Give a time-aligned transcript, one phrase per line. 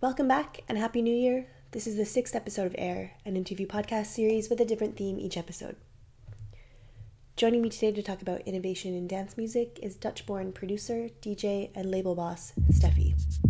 [0.00, 1.48] Welcome back and Happy New Year.
[1.72, 5.18] This is the sixth episode of Air, an interview podcast series with a different theme
[5.18, 5.74] each episode.
[7.34, 11.72] Joining me today to talk about innovation in dance music is Dutch born producer, DJ,
[11.74, 13.47] and label boss Steffi.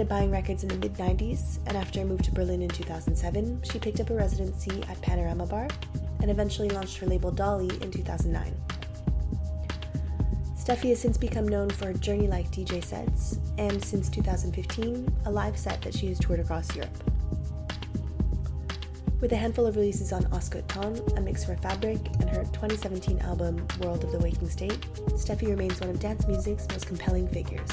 [0.00, 3.60] Started buying records in the mid 90s, and after a move to Berlin in 2007,
[3.64, 5.68] she picked up a residency at Panorama Bar
[6.22, 8.54] and eventually launched her label Dolly in 2009.
[10.56, 15.30] Steffi has since become known for her journey like DJ sets, and since 2015, a
[15.30, 16.96] live set that she has toured across Europe.
[19.20, 23.18] With a handful of releases on Ostgut Ton, A Mix for Fabric, and her 2017
[23.18, 27.68] album World of the Waking State, Steffi remains one of dance music's most compelling figures.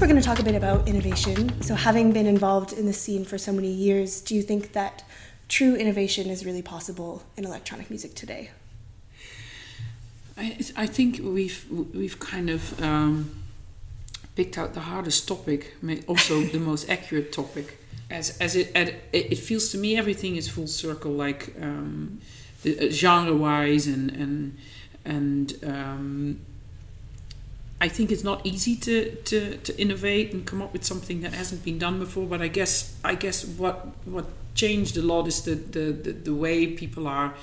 [0.00, 1.60] We're going to talk a bit about innovation.
[1.60, 5.04] So, having been involved in the scene for so many years, do you think that
[5.48, 8.50] true innovation is really possible in electronic music today?
[10.38, 13.30] I, I think we've we've kind of um,
[14.36, 15.74] picked out the hardest topic,
[16.06, 17.76] also the most accurate topic.
[18.08, 22.22] As as it at, it feels to me, everything is full circle, like um,
[22.90, 24.58] genre wise and and
[25.04, 25.54] and.
[25.62, 26.40] Um,
[27.80, 31.32] I think it's not easy to, to, to innovate and come up with something that
[31.32, 32.26] hasn't been done before.
[32.26, 36.34] But I guess I guess what what changed a lot is the the, the, the
[36.34, 37.34] way people are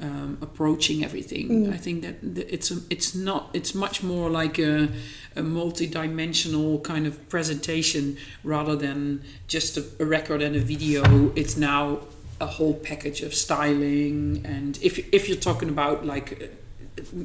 [0.00, 1.72] um, approaching everything.
[1.72, 4.88] I think that it's a, it's not it's much more like a,
[5.36, 11.32] a multi-dimensional kind of presentation rather than just a, a record and a video.
[11.34, 12.00] It's now
[12.40, 16.52] a whole package of styling and if if you're talking about like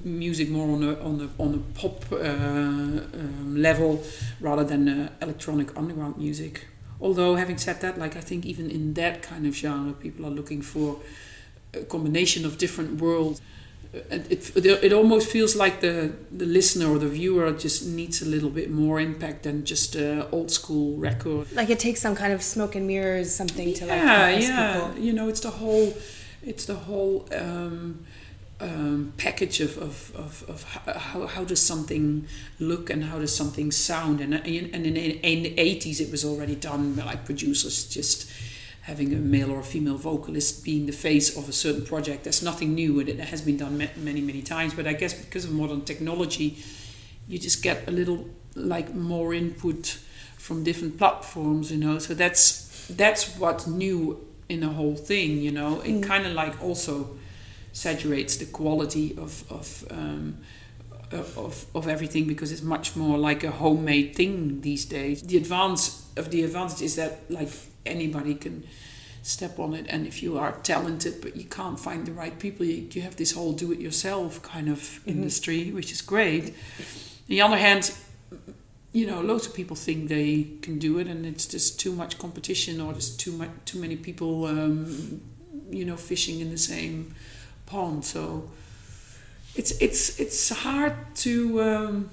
[0.04, 4.04] music more on a on a on a pop uh, um, level
[4.40, 6.68] rather than uh, electronic underground music.
[7.02, 10.30] Although having said that, like I think even in that kind of genre, people are
[10.32, 11.00] looking for
[11.74, 13.42] a combination of different worlds.
[14.10, 18.24] And it, it, it almost feels like the, the listener or the viewer just needs
[18.24, 21.52] a little bit more impact than just a old school record.
[21.54, 24.96] Like it takes some kind of smoke and mirrors, something to like yeah, yeah.
[24.96, 25.94] You know, it's the whole,
[26.42, 28.04] it's the whole um,
[28.64, 32.28] um, package of of, of, of how, how does something
[32.60, 34.22] look and how does something sound.
[34.22, 38.32] And in- and in, in the eighties, it was already done by like producers just
[38.82, 42.24] having a male or a female vocalist being the face of a certain project.
[42.24, 44.74] That's nothing new, and it has been done many many times.
[44.74, 46.58] But I guess because of modern technology,
[47.28, 48.26] you just get a little
[48.56, 49.98] like more input
[50.38, 52.00] from different platforms, you know.
[52.00, 54.20] So that's that's what's new
[54.50, 55.82] in the whole thing, you know.
[55.82, 57.16] It kind of like also
[57.74, 60.38] saturates the quality of of um,
[61.12, 65.22] of of everything because it's much more like a homemade thing these days.
[65.22, 67.50] The advance of the advantage is that like
[67.86, 68.64] anybody can
[69.24, 72.66] step on it and if you are talented but you can't find the right people
[72.66, 76.54] you, you have this whole do-it-yourself kind of industry which is great on
[77.30, 77.96] the other hand
[78.92, 82.20] you know loads of people think they can do it and it's just too much
[82.20, 85.22] competition or there's too much too many people um,
[85.70, 87.16] you know fishing in the same
[88.02, 88.50] so
[89.56, 92.10] it's it's it's hard to um,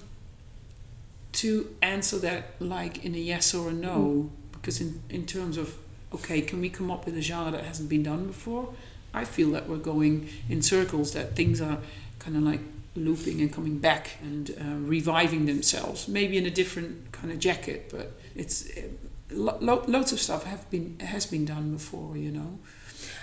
[1.33, 5.77] to answer that like in a yes or a no because in in terms of
[6.15, 8.73] okay can we come up with a genre that hasn't been done before
[9.13, 11.79] I feel that we're going in circles that things are
[12.19, 12.61] kind of like
[12.95, 17.91] looping and coming back and uh, reviving themselves maybe in a different kind of jacket
[17.91, 18.83] but it's uh,
[19.31, 22.59] lo- lo- loads of stuff have been has been done before you know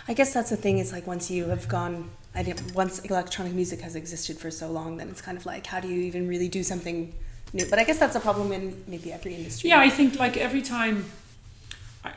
[0.07, 0.77] I guess that's the thing.
[0.79, 4.71] Is like once you have gone, I think once electronic music has existed for so
[4.71, 7.13] long, then it's kind of like how do you even really do something
[7.51, 7.65] new.
[7.65, 9.69] But I guess that's a problem in maybe every industry.
[9.71, 11.05] Yeah, I think like every time,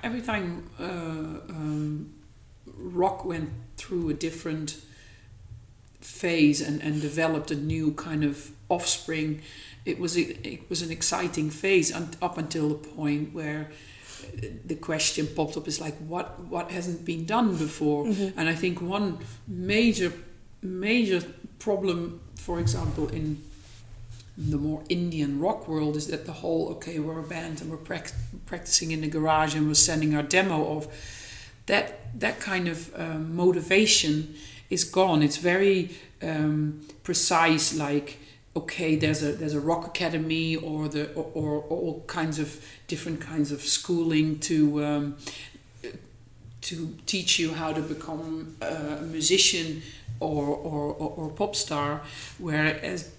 [0.03, 2.13] every time uh, um,
[2.77, 4.79] rock went through a different
[6.03, 9.41] phase and, and developed a new kind of offspring,
[9.87, 13.71] it was it, it was an exciting phase up until the point where
[14.67, 18.39] the question popped up is like what what hasn't been done before Mm-hmm.
[18.39, 19.19] and i think one
[19.49, 20.13] major
[20.63, 21.21] major
[21.59, 23.37] problem for example in
[24.39, 27.85] the more indian rock world is that the whole okay we're a band and we're
[27.91, 28.13] prac-
[28.47, 30.87] practicing in the garage and we're sending our demo off
[31.67, 31.87] that
[32.21, 34.35] that kind of um, motivation
[34.71, 35.91] is gone it's very
[36.23, 38.19] um, precise like
[38.61, 42.49] okay there's a there's a rock academy or the or, or, all kinds of
[42.87, 45.17] different kinds of schooling to um,
[46.61, 49.83] to teach you how to become a musician
[50.21, 52.03] or or, or, or pop star.
[52.39, 53.11] Whereas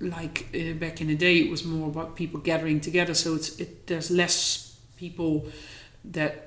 [0.00, 3.14] like uh, back in the day it was more about people gathering together.
[3.14, 5.46] So it's it, there's less people
[6.04, 6.45] that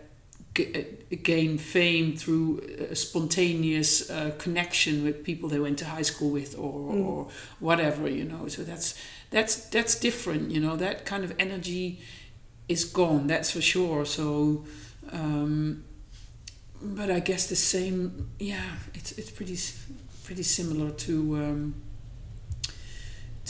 [0.55, 0.85] g-
[1.23, 2.59] gain fame through
[2.91, 7.05] a spontaneous uh, connection with people they went to high school with or, Mm.
[7.05, 7.27] or
[7.59, 8.47] whatever you know.
[8.47, 8.95] So that's
[9.31, 10.75] that's that's different you know.
[10.75, 11.99] That kind of energy
[12.67, 14.05] is gone that's for sure.
[14.05, 14.65] So
[15.11, 15.83] um,
[16.81, 18.63] but I guess the same yeah
[18.93, 19.57] it's it's pretty
[20.23, 21.73] pretty similar to um,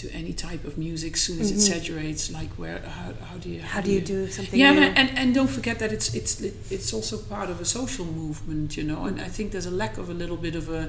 [0.01, 1.67] to any type of music soon as it Mhm.
[1.73, 4.81] saturates like where how, how do you How do you do something yeah new?
[4.99, 6.33] and and don't forget that it's it's
[6.75, 9.97] it's also part of a social movement you know and I think there's a lack
[9.97, 10.83] of a little bit of a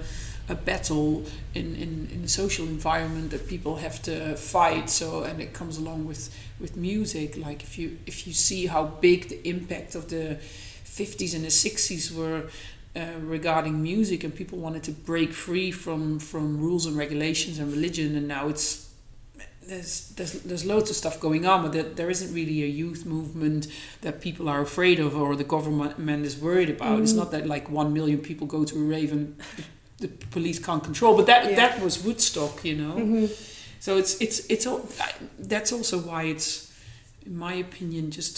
[0.49, 1.23] a battle
[1.55, 5.79] in, in, in the social environment that people have to fight so and it comes
[5.79, 6.23] along with
[6.63, 10.25] with music like if you if you see how big the impact of the
[10.85, 12.43] 50s and the 60s were
[12.97, 17.73] uh, regarding music and people wanted to break free from from rules and regulations and
[17.73, 18.90] religion and now it's
[19.71, 23.03] there's there's there's loads of stuff going on but there, there isn't really a youth
[23.07, 23.63] movement
[24.05, 27.17] that people are afraid of or the government is worried about it's Mhm.
[27.23, 29.25] not that like 1 million people go to a rave and
[30.05, 31.57] the police can't control but that Yeah.
[31.63, 33.29] that was woodstock you know Mhm.
[33.87, 34.81] so it's it's it's all
[35.53, 36.49] that's also why it's
[37.27, 38.35] in my opinion just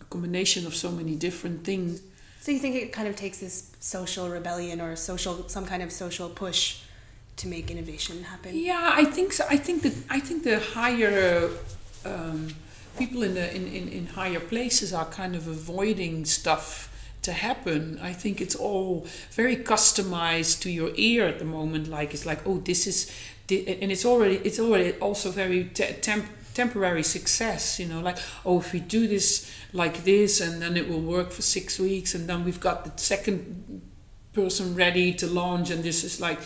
[0.00, 2.00] a combination of so many different things
[2.44, 3.54] So you think it kind of takes this
[3.96, 6.62] social rebellion or social some kind of social push
[7.38, 8.56] to make innovation happen?
[8.56, 9.44] Yeah, I think so.
[9.48, 11.50] I think that I think the higher
[12.04, 12.48] um,
[12.98, 16.88] people in the in, in, in higher places are kind of avoiding stuff
[17.22, 17.98] to happen.
[18.02, 21.88] I think it's all very customized to your ear at the moment.
[21.88, 23.12] Like it's like, oh, this is,
[23.48, 27.78] the, and it's already it's already also very te- temp, temporary success.
[27.78, 31.30] You know, like oh, if we do this like this, and then it will work
[31.30, 33.82] for six weeks, and then we've got the second
[34.32, 36.38] person ready to launch and this is like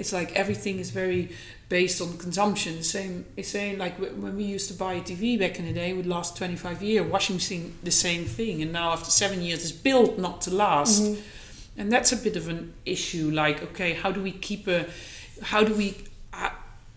[0.00, 1.22] it's like everything is very
[1.68, 2.82] based on consumption.
[2.82, 5.90] Same it's saying like when we used to buy a tv back in the day
[5.90, 8.62] it would last 25 years washing machine the same thing.
[8.62, 11.02] And now after seven years it's built not to last.
[11.02, 11.16] Mhm.
[11.80, 14.78] and that's a bit of an issue like okay how do we keep a
[15.52, 15.88] how do we
[16.32, 16.50] how,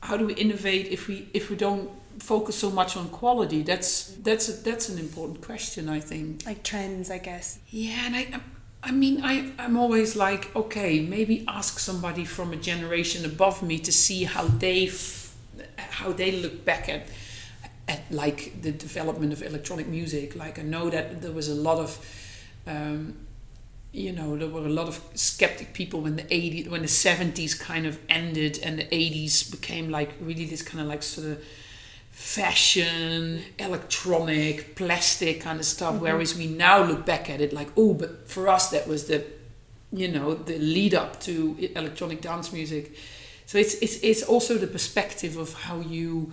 [0.07, 1.87] how do we innovate if we if we don't
[2.19, 3.59] focus so much on quality?
[3.71, 3.91] That's
[4.27, 6.45] that's a, that's an important question i think.
[6.45, 7.59] Like trends, I guess.
[7.69, 8.23] yeah, and I,
[8.85, 13.79] I mean, I, I'm always like, okay, maybe ask somebody from a generation above me
[13.79, 14.91] to see how they,
[15.77, 17.07] how they look back at,
[17.87, 20.35] at like the development of electronic music.
[20.35, 21.97] Like I know that there was a lot of,
[22.67, 23.15] um,
[23.93, 27.57] you know, there were a lot of skeptic people when the 80s, when the 70s
[27.57, 31.45] kind of ended and the 80s became like really this kind of like sort of
[32.23, 35.95] fashion, electronic, plastic kind of stuff.
[35.99, 39.25] Whereas we now look back at it like, oh, but for us that was the,
[39.91, 42.95] you know, the lead up to electronic dance music.
[43.45, 46.31] So it's it's it's also the perspective of how you,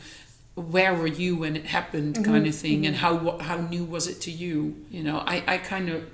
[0.55, 4.07] where were you when it happened, kind of thing, and how what how new was
[4.07, 4.77] it to you?
[4.93, 6.09] You know, I I kind of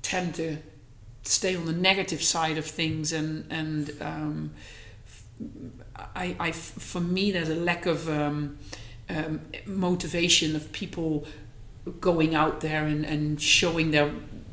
[0.00, 0.56] tend to
[1.22, 4.50] stay on the negative side of things and and um,
[6.16, 8.56] I, I for me there's a lack of um,
[9.08, 11.26] um, motivation of people
[12.00, 14.12] going out there and, and showing their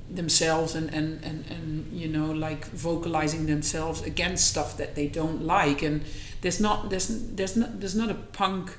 [0.09, 5.43] themselves and, and, and, and you know like vocalizing themselves against stuff that they don't
[5.43, 5.81] like.
[5.81, 6.03] And
[6.41, 8.77] there's not there's there's not there's not a punk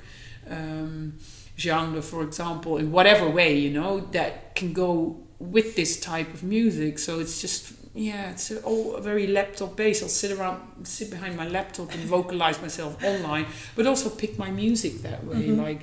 [0.48, 1.14] um,
[1.58, 6.42] genre for example in whatever way you know that can go with this type of
[6.42, 6.98] music.
[6.98, 11.48] So it's just yeah it's all very laptop based i'll sit around sit behind my
[11.48, 13.46] laptop and vocalize myself online.
[13.76, 15.58] But also pick my music that way Mhm.
[15.66, 15.82] like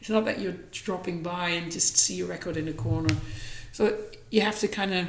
[0.00, 3.14] it's not that you're dropping by and just see a record in a corner.
[3.72, 3.82] So
[4.30, 5.06] you have to kind of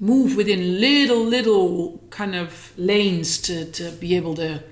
[0.00, 4.62] move within little little kind of lanes to, to be able to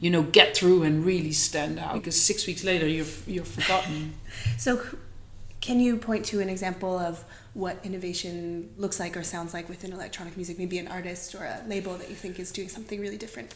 [0.00, 1.94] you know get through and really stand out.
[1.94, 4.14] Because six weeks later you're you're forgotten.
[4.56, 4.80] So
[5.60, 7.24] can you point to an example of
[7.58, 11.60] what innovation looks like or sounds like within electronic music maybe an artist or a
[11.66, 13.52] label that you think is doing something really different?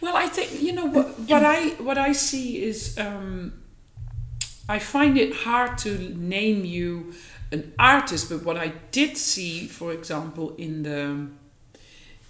[0.00, 3.52] Well i think you know what, what i what i see is um,
[4.68, 7.14] i find it hard to name you
[7.50, 11.26] an artist but what i did see for example in the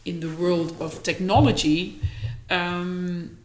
[0.04, 2.00] in the world of technology
[2.48, 3.38] um,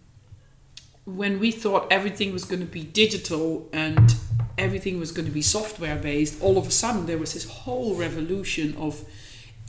[1.06, 4.16] when we thought everything was going to be digital and
[4.58, 7.96] everything was going to be software based, all of a sudden there was this whole
[7.96, 9.06] revolution of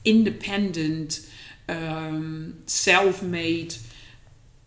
[0.05, 1.29] independent,
[1.69, 3.75] um, self made,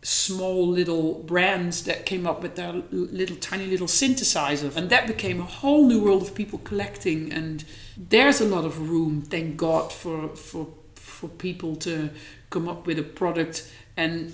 [0.03, 4.75] small little brands that came up with their little tiny little synthesizer.
[4.75, 7.31] And that became a whole new world of people collecting.
[7.31, 7.63] And
[7.97, 12.09] there's a lot of room, thank God, for, for, for people to
[12.49, 14.33] come up with a product and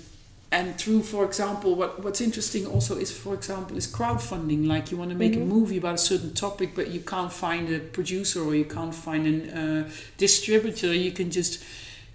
[0.50, 4.66] and through for example what what's interesting also is for example is crowdfunding.
[4.66, 5.42] Like you want to make mm-hmm.
[5.42, 8.94] a movie about a certain topic but you can't find a producer or you can't
[8.94, 10.92] find a uh, distributor.
[10.92, 11.62] You can just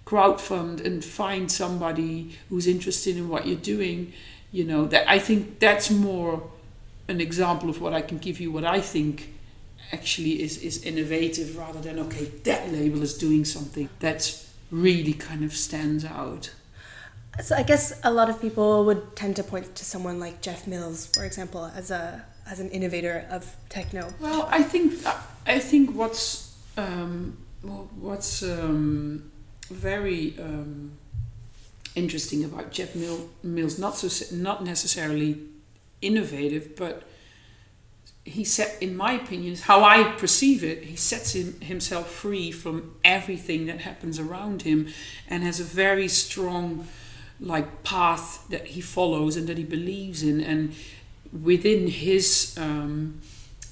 [0.04, 4.12] crowdfund and find somebody who's interested in what you're doing.
[4.52, 6.48] You know that i think that's more
[7.08, 9.34] an example of what i can give you what i think
[9.92, 13.88] actually is is innovative rather than okay that label is doing something.
[14.00, 16.52] That's really kind of stands out
[17.42, 20.66] so I guess a lot of people would tend to point to someone like Jeff
[20.66, 24.12] Mills, for example, as a as an innovator of techno.
[24.20, 24.94] Well, I think
[25.46, 29.30] I think what's um, what's um,
[29.70, 30.92] very um,
[31.94, 35.38] interesting about Jeff Mill, Mills, not so not necessarily
[36.02, 37.02] innovative, but
[38.24, 40.84] he set, in my opinion, how I perceive it.
[40.84, 44.88] He sets him, himself free from everything that happens around him,
[45.28, 46.86] and has a very strong
[47.40, 50.74] like path that he follows and that he believes in and
[51.42, 53.20] within his um,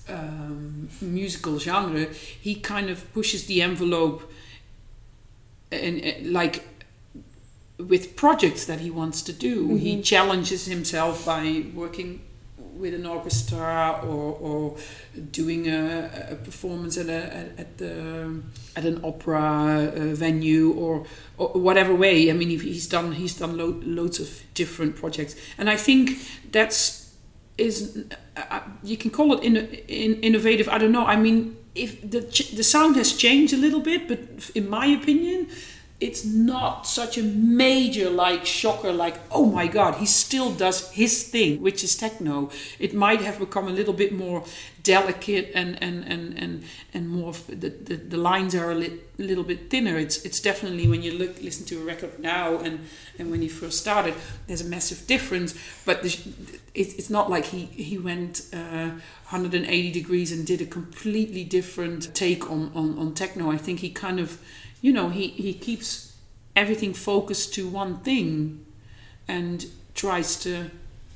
[0.08, 4.30] um, musical genre he kind of pushes the envelope
[5.70, 6.66] and, and like
[7.78, 9.76] with projects that he wants to do mm-hmm.
[9.76, 12.20] he challenges himself by working
[12.76, 14.76] with an orchestra or, or
[15.30, 18.42] doing a, a performance at a at the
[18.76, 21.04] at an opera uh, venue or,
[21.38, 22.30] or whatever way.
[22.30, 26.18] I mean, he's done he's done lo- loads of different projects, and I think
[26.50, 27.02] that's
[27.58, 28.04] is
[28.36, 30.68] uh, you can call it in, in, innovative.
[30.68, 31.04] I don't know.
[31.04, 32.20] I mean, if the
[32.56, 35.48] the sound has changed a little bit, but in my opinion,
[36.02, 41.22] it's not such a major like shocker like oh my god he still does his
[41.28, 42.50] thing which is techno.
[42.78, 44.44] It might have become a little bit more
[44.82, 49.44] delicate and and and and, and more the, the, the lines are a li- little
[49.44, 49.96] bit thinner.
[49.96, 52.80] It's it's definitely when you look listen to a record now and
[53.18, 54.14] and when he first started
[54.46, 55.54] there's a massive difference.
[55.84, 56.10] But the,
[56.74, 58.90] it, it's not like he he went uh,
[59.30, 63.52] 180 degrees and did a completely different take on on, on techno.
[63.52, 64.38] I think he kind of
[64.82, 66.14] you know, he, he keeps
[66.54, 68.66] everything focused to one thing
[69.26, 70.70] and tries to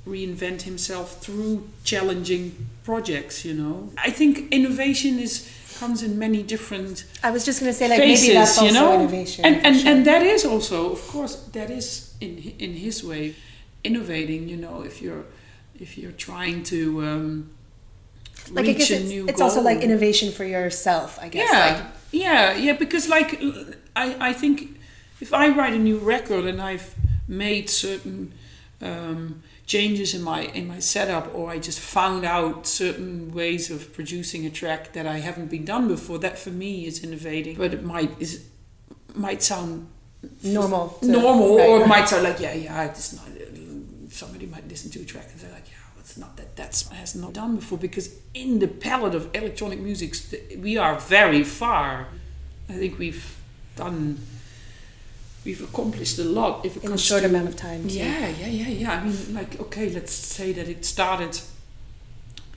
[0.06, 3.90] reinvent himself through challenging projects, you know.
[3.98, 7.98] I think innovation is comes in many different I was just going to say like
[7.98, 8.94] faces, maybe that's also you know?
[8.94, 9.44] innovation.
[9.44, 9.90] And and, sure.
[9.90, 13.34] and that is also of course that is in in his way
[13.84, 15.24] innovating, you know, if you're
[15.78, 17.50] if you're trying to um,
[18.50, 21.48] like I guess it's, it's also like innovation for yourself, I guess.
[21.52, 21.74] Yeah.
[21.74, 23.40] Like, yeah, yeah, because like
[23.94, 24.78] I, I think
[25.20, 26.94] if I write a new record and I've
[27.28, 28.32] made certain
[28.80, 33.92] um, changes in my in my setup, or I just found out certain ways of
[33.92, 37.56] producing a track that I haven't been done before, that for me is innovating.
[37.56, 38.48] But it might is
[39.14, 39.88] might sound
[40.42, 43.24] normal, normal, right, or it might sound like yeah, yeah, it's not.
[44.10, 45.65] Somebody might listen to a track and they're like,
[46.16, 50.14] it's not that that's has not done before because in the palette of electronic music
[50.58, 52.08] we are very far.
[52.70, 53.36] I think we've
[53.76, 54.18] done
[55.44, 58.46] we've accomplished a lot if it in a short to, amount of time yeah yeah
[58.46, 58.92] yeah yeah.
[58.92, 61.38] I mean like okay let's say that it started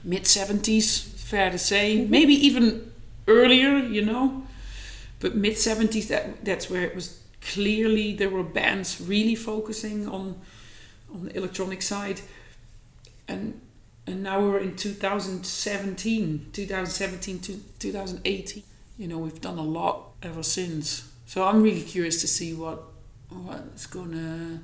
[0.02, 1.98] mid 70s fair to say.
[1.98, 2.10] Mm-hmm.
[2.10, 2.90] maybe even
[3.28, 4.42] earlier you know.
[5.20, 10.40] But mid 70s that that's where it was clearly there were bands really focusing on
[11.12, 12.20] on the electronic side
[13.30, 13.60] and
[14.06, 18.62] and now we're in 2017 2017 to 2018
[18.98, 22.82] you know we've done a lot ever since so i'm really curious to see what
[23.28, 24.60] what's gonna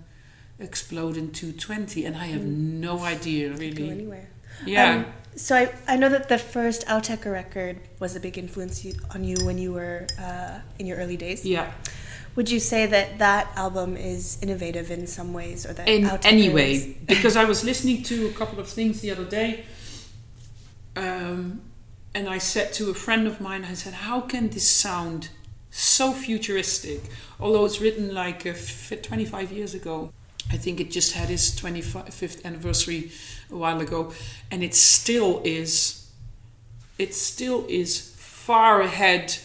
[0.58, 2.80] explode in 220 and i have mm.
[2.80, 4.28] no idea really go anywhere
[4.64, 5.06] yeah um,
[5.36, 9.36] so I, I know that the first Autechre record was a big influence on you
[9.44, 11.44] when you were uh, in your early days.
[11.44, 11.70] Yeah.
[12.36, 16.50] Would you say that that album is innovative in some ways, or that in any
[16.50, 19.64] way because I was listening to a couple of things the other day,
[20.96, 21.62] um,
[22.14, 25.30] and I said to a friend of mine, I said, "How can this sound
[25.70, 27.00] so futuristic?
[27.40, 28.52] Although it's written like uh,
[29.02, 30.12] 25 years ago."
[30.48, 33.10] I think it just had its 25th anniversary
[33.50, 34.12] a while ago,
[34.50, 36.08] and it still is.
[36.98, 39.38] It still is far ahead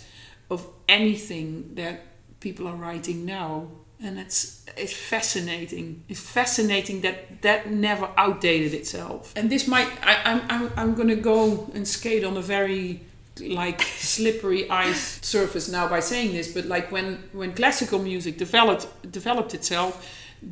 [0.49, 2.10] of anything that
[2.41, 3.67] people are writing now,
[4.03, 6.03] and it's it's fascinating.
[6.09, 9.33] It's fascinating that that never outdated itself.
[9.37, 13.01] And this might I, I'm I'm I'm gonna go and skate on a very
[13.39, 18.87] like slippery ice surface now by saying this, but like when when classical music developed
[19.11, 20.05] developed itself,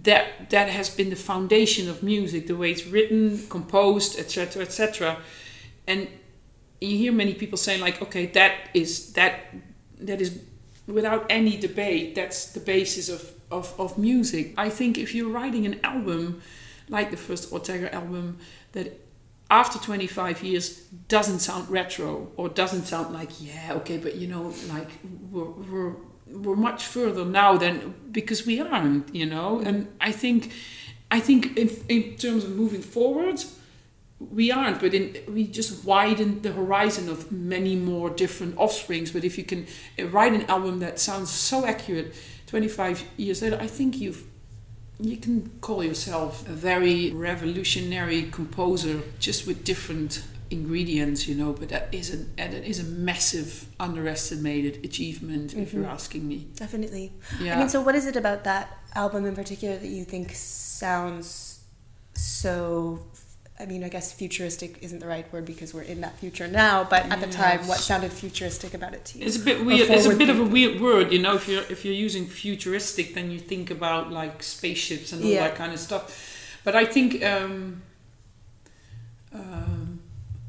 [0.03, 5.17] that that has been the foundation of music, the way it's written, composed, etc., etc.
[5.87, 6.07] And
[6.79, 9.33] you hear many people saying like, okay, that is that
[9.99, 10.39] that is
[10.93, 14.53] without any debate, that's the basis of, of, of music.
[14.57, 16.41] I think if you're writing an album,
[16.87, 18.37] like the first Autechre album,
[18.73, 18.99] that
[19.51, 24.53] after 25 years doesn't sound retro or doesn't sound like, yeah, okay, but you know,
[24.69, 24.89] like
[25.31, 25.95] we're, we're,
[26.27, 29.59] we're much further now than because we aren't, you know.
[29.59, 30.51] And I think,
[31.09, 33.43] I think in, in terms of moving forward,
[34.19, 39.11] we aren't, but in, we just widen the horizon of many more different offsprings.
[39.11, 39.65] But if you can
[39.97, 42.13] uh, write an album that sounds so accurate
[42.47, 44.25] 25 years later, I think you've
[45.01, 51.53] you can call yourself a very revolutionary composer just with different ingredients, you know.
[51.53, 56.47] But that is a that is a massive underestimated achievement, if you're asking me.
[56.55, 57.13] Definitely.
[57.41, 57.55] Yeah.
[57.55, 61.63] I mean, so what is it about that album in particular that you think sounds
[62.13, 62.99] so?
[63.61, 66.85] I mean, I guess futuristic isn't the right word because we're in that future now.
[66.85, 69.25] But at the time, what sounded futuristic about it to you?
[69.25, 69.89] It's a bit weird.
[69.89, 71.35] It's a bit of a weird word, you know.
[71.35, 75.47] If you're if you're using futuristic, then you think about like spaceships and all Yeah.
[75.49, 76.61] that kind of stuff.
[76.63, 77.81] But I think um,
[79.33, 79.99] um,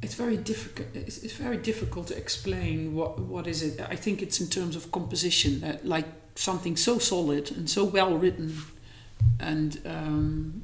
[0.03, 0.87] it's very difficult.
[0.95, 3.81] It's, it's very difficult to explain what what is it.
[3.81, 8.17] I think it's in terms of composition that like something so solid and so well
[8.17, 8.57] written,
[9.41, 10.63] and um,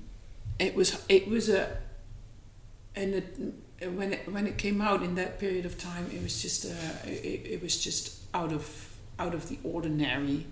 [0.61, 1.79] it was it was a
[2.97, 3.39] and it,
[3.95, 6.69] when it when it came out in that period of time, it was just uh,
[7.05, 10.47] it, it was just out of out of the ordinary.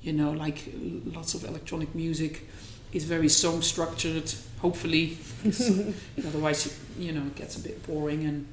[0.00, 0.72] You know, like
[1.04, 2.48] lots of electronic music
[2.92, 4.32] is very song structured.
[4.60, 5.18] Hopefully,
[6.26, 8.46] otherwise you, know it gets a bit boring, and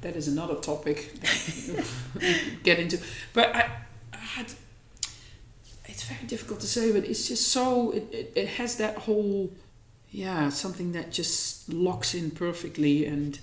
[0.00, 1.14] that is another topic
[2.64, 2.98] get into.
[3.32, 3.70] But I,
[4.12, 4.46] I had.
[5.84, 9.50] It's very difficult to say, but it's just so it, it, it has that whole
[10.12, 13.40] yeah, something that just locks in perfectly and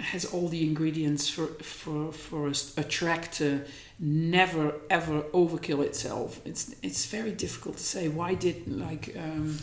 [0.00, 3.60] has all the ingredients for for for a, a track to
[3.98, 6.40] never ever overkill itself.
[6.46, 9.58] It's it's very difficult to say why did like um,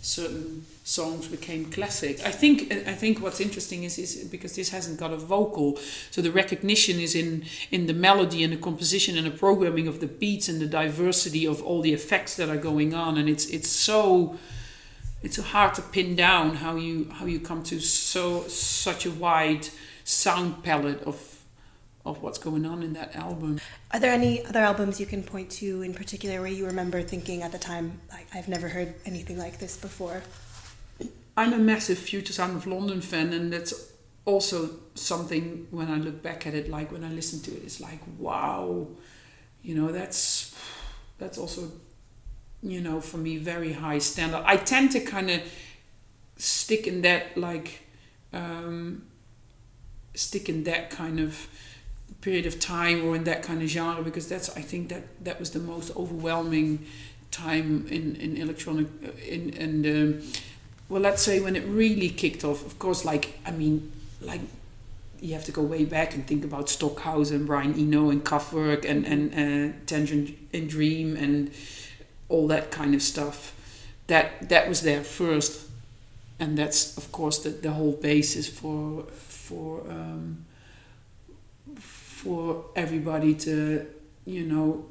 [0.00, 2.20] certain songs became classic.
[2.24, 5.78] I think I think what's interesting is is because this hasn't got a vocal,
[6.10, 10.00] so the recognition is in in the melody and the composition and the programming of
[10.00, 13.46] the beats and the diversity of all the effects that are going on, and it's
[13.46, 14.38] it's so
[15.22, 19.10] it's so hard to pin down how you how you come to so such a
[19.10, 19.68] wide
[20.04, 21.32] sound palette of
[22.04, 23.60] of what's going on in that album.
[23.92, 27.42] Are there any other albums you can point to in particular where you remember thinking
[27.42, 30.22] at the time, like, I've never heard anything like this before?
[31.36, 33.92] I'm a massive Future Sound of London fan, and that's
[34.24, 37.80] also something when I look back at it, like when I listen to it, it's
[37.80, 38.88] like wow,
[39.62, 40.54] you know, that's
[41.18, 41.70] that's also
[42.62, 44.42] you know for me very high standard.
[44.44, 45.42] I tend to kind of
[46.36, 47.82] stick in that like
[48.32, 49.02] um,
[50.14, 51.48] stick in that kind of
[52.20, 55.40] period of time or in that kind of genre because that's I think that that
[55.40, 56.86] was the most overwhelming
[57.30, 58.86] time in in electronic
[59.26, 60.22] in and um,
[60.88, 64.40] well let's say when it really kicked off of course like I mean like
[65.20, 69.04] you have to go way back and think about Stockhausen Brian Eno and Kraftwerk and
[69.06, 71.50] and uh, Tangerine and Dream and
[72.32, 73.54] all that kind of stuff.
[74.08, 75.68] That that was there first
[76.42, 80.44] and that's of course the, the whole basis for for um,
[81.76, 83.86] for everybody to
[84.24, 84.84] you know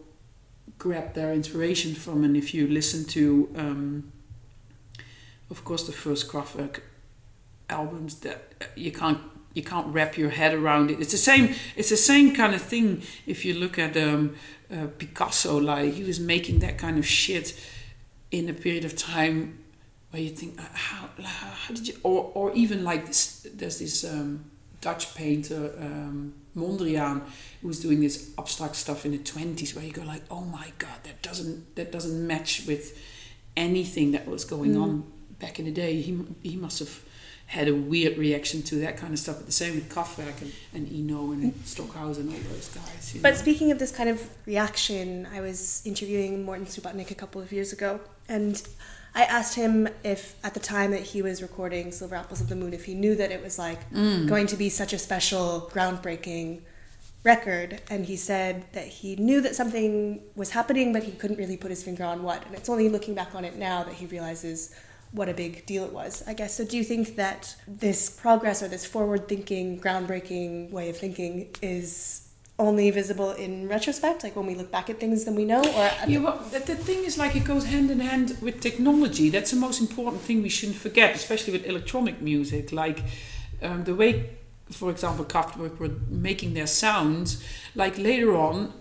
[0.77, 2.23] grab their inspiration from.
[2.23, 4.11] And if you listen to um,
[5.49, 6.79] of course the first Kraftwerk
[7.69, 8.39] albums that
[8.75, 9.19] you can't
[9.53, 11.01] you can't wrap your head around it.
[11.01, 14.35] It's the same it's the same kind of thing if you look at um,
[14.71, 17.59] uh, Picasso like he was making that kind of shit
[18.31, 19.57] in a period of time
[20.11, 24.03] where you think uh, how how did you or or even like this there's this
[24.03, 24.45] um,
[24.81, 27.21] Dutch painter um, Mondrian,
[27.61, 30.71] who was doing this abstract stuff in the twenties, where you go like, oh my
[30.79, 32.97] god, that doesn't that doesn't match with
[33.55, 34.81] anything that was going Mm.
[34.83, 35.03] on
[35.39, 36.01] back in the day.
[36.01, 37.03] He he must have
[37.51, 39.35] had a weird reaction to that kind of stuff.
[39.39, 43.17] But the same with Kraftwerk and, and Eno and Stockhausen and all those guys.
[43.21, 43.37] But know.
[43.45, 47.73] speaking of this kind of reaction, I was interviewing Morton Subotnick a couple of years
[47.73, 48.61] ago, and
[49.13, 52.55] I asked him if, at the time that he was recording Silver Apples of the
[52.55, 54.29] Moon, if he knew that it was like Mm.
[54.29, 56.61] going to be such a special, groundbreaking
[57.23, 57.81] record.
[57.89, 61.69] And he said that he knew that something was happening, but he couldn't really put
[61.69, 62.45] his finger on what.
[62.45, 64.73] And it's only looking back on it now that he realizes
[65.11, 66.55] what a big deal it was, I guess.
[66.55, 71.49] So, do you think that this progress or this forward thinking, groundbreaking way of thinking
[71.61, 72.27] is
[72.59, 75.89] only visible in retrospect, like when we look back at things then we know, or
[76.07, 79.29] Yeah, well, the, the thing is, like, it goes hand in hand with technology.
[79.29, 82.71] That's the most important thing we shouldn't forget, especially with electronic music.
[82.71, 82.99] Like,
[83.61, 84.29] um, the way,
[84.69, 87.43] for example, Kraftwerk were making their sounds,
[87.75, 88.73] like, later on,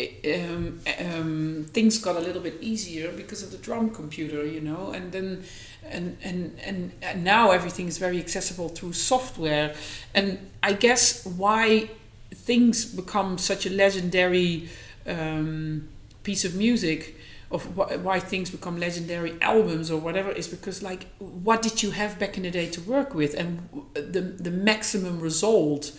[0.00, 4.90] um, um, things got a little bit easier because of the drum computer, you know,
[4.90, 5.44] and then.
[5.86, 9.74] And, and, and, and now everything is very accessible through software.
[10.14, 11.90] And I guess why
[12.34, 14.70] things become such a legendary
[15.06, 15.88] um,
[16.22, 17.16] piece of music
[17.50, 21.90] of wh- why things become legendary albums or whatever is because like what did you
[21.90, 25.92] have back in the day to work with and the the maximum result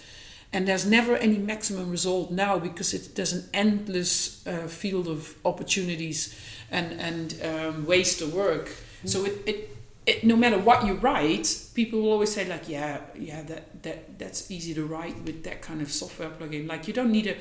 [0.56, 5.36] and there's never any maximum result now because it, there's an endless uh, field of
[5.44, 6.34] opportunities
[6.72, 8.70] and and um, ways to work
[9.04, 9.70] so it, it
[10.06, 14.20] it, no matter what you write, people will always say like, yeah, yeah, that, that
[14.20, 16.68] that's easy to write with that kind of software plugin.
[16.68, 17.36] Like you don't need a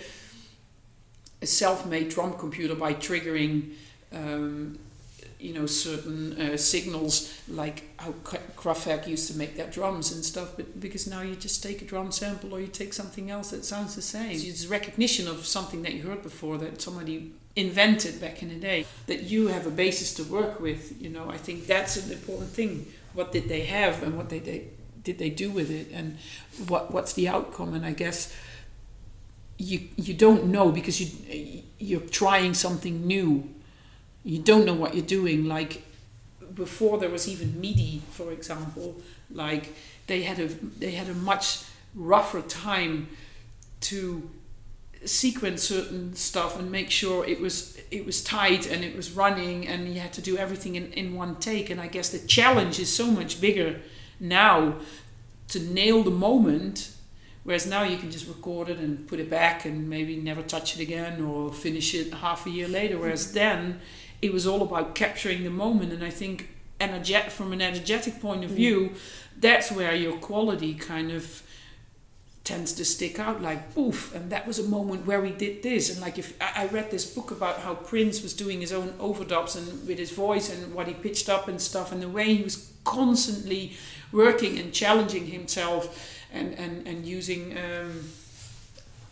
[1.42, 3.74] a self-made drum computer by triggering,
[4.12, 4.79] um,
[5.44, 10.24] you know, certain uh, signals like how Kra- Kraftwerk used to make their drums and
[10.24, 10.57] stuff.
[10.57, 13.62] But because now you just take a drum sample or you take something else that
[13.66, 14.30] sounds the same.
[14.30, 18.87] It's recognition of something that you heard before that somebody invented back in the day
[19.07, 22.50] that you have a basis to work with you know i think that's an important
[22.50, 24.66] thing what did they have and what did they
[25.04, 26.18] did they do with it and
[26.66, 28.35] what what's the outcome and i guess
[29.57, 33.53] you you don't know because you you're trying something new
[34.24, 35.84] you don't know what you're doing like
[36.54, 38.96] before there was even midi for example
[39.30, 39.74] like
[40.06, 43.08] they had a they had a much rougher time
[43.80, 44.28] to
[45.04, 49.66] sequence certain stuff and make sure it was it was tight and it was running
[49.66, 51.70] and you had to do everything in, in one take.
[51.70, 53.80] And I guess the challenge is so much bigger
[54.18, 54.76] now
[55.48, 56.90] to nail the moment
[57.44, 60.74] whereas now you can just record it and put it back and maybe never touch
[60.74, 62.98] it again or finish it half a year later.
[62.98, 63.80] Whereas then
[64.24, 65.92] it was all about capturing the moment.
[65.92, 66.48] And I think
[66.80, 68.94] energet from an energetic point of view
[69.37, 71.42] that's where your quality kind of
[72.42, 75.90] tends to stick out like poof and that was a moment where we did this.
[75.90, 78.90] And like if I, I read this book about how prince was doing his own
[78.98, 82.34] overdubs and with his voice and what he pitched up and stuff and the way
[82.34, 83.72] he was constantly
[84.12, 88.00] working and challenging himself and and, and using um,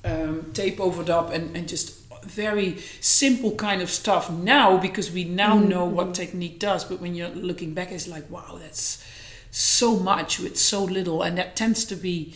[0.04, 5.58] um, tape overdub and, and just very simple kind of stuff now because we now
[5.58, 9.04] know what technique does but when you're looking back it's like wow that's
[9.50, 12.34] so much with so little and that tends to be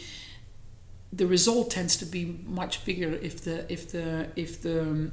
[1.13, 5.13] the result tends to be much bigger if the if the if the um,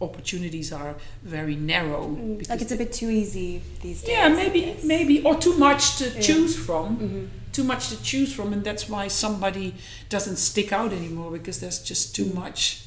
[0.00, 2.08] opportunities are very narrow.
[2.08, 4.10] Mm, like it's a bit too easy these days.
[4.10, 6.20] yeah, maybe maybe or too much to Yeah.
[6.20, 6.96] choose from.
[6.96, 7.28] Mhm.
[7.52, 9.74] Too much to choose from, and that's why somebody
[10.08, 12.82] doesn't stick out anymore because there's just too much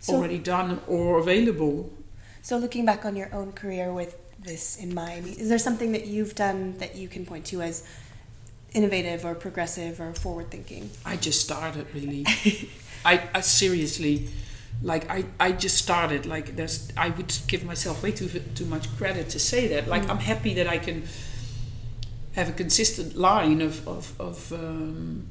[0.00, 1.90] So- already done or available.
[2.42, 6.06] So, looking back on your own career with this in mind, is there something that
[6.06, 7.82] you've done that you can point to as
[8.72, 10.90] innovative or progressive or forward thinking?
[11.04, 12.24] I just started really.
[13.04, 14.28] I, I seriously,
[14.82, 16.26] like I, I just started.
[16.26, 19.88] Like there's, I would give myself way too too much credit to say that.
[19.88, 21.04] Like I'm happy that I can
[22.34, 25.26] have a consistent line of of of, um,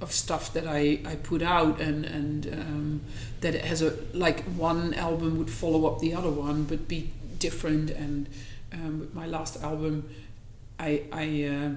[0.00, 3.00] of stuff that I, I put out and and um,
[3.40, 7.10] that it has a like one album would follow up the other one but be
[7.38, 8.28] different and
[8.72, 10.08] um, with my last album
[10.78, 11.70] I I uh,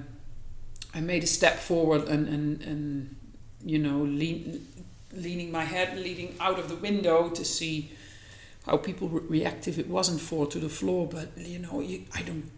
[0.94, 3.16] I made a step forward and and, and
[3.64, 4.66] you know lean,
[5.12, 7.90] leaning my head leaning out of the window to see
[8.66, 11.06] how people would react if it wasn't fall to the floor.
[11.06, 12.50] But you know you, I don't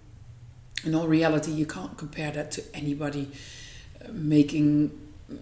[0.85, 3.29] in all reality you can't compare that to anybody
[4.05, 4.93] uh, making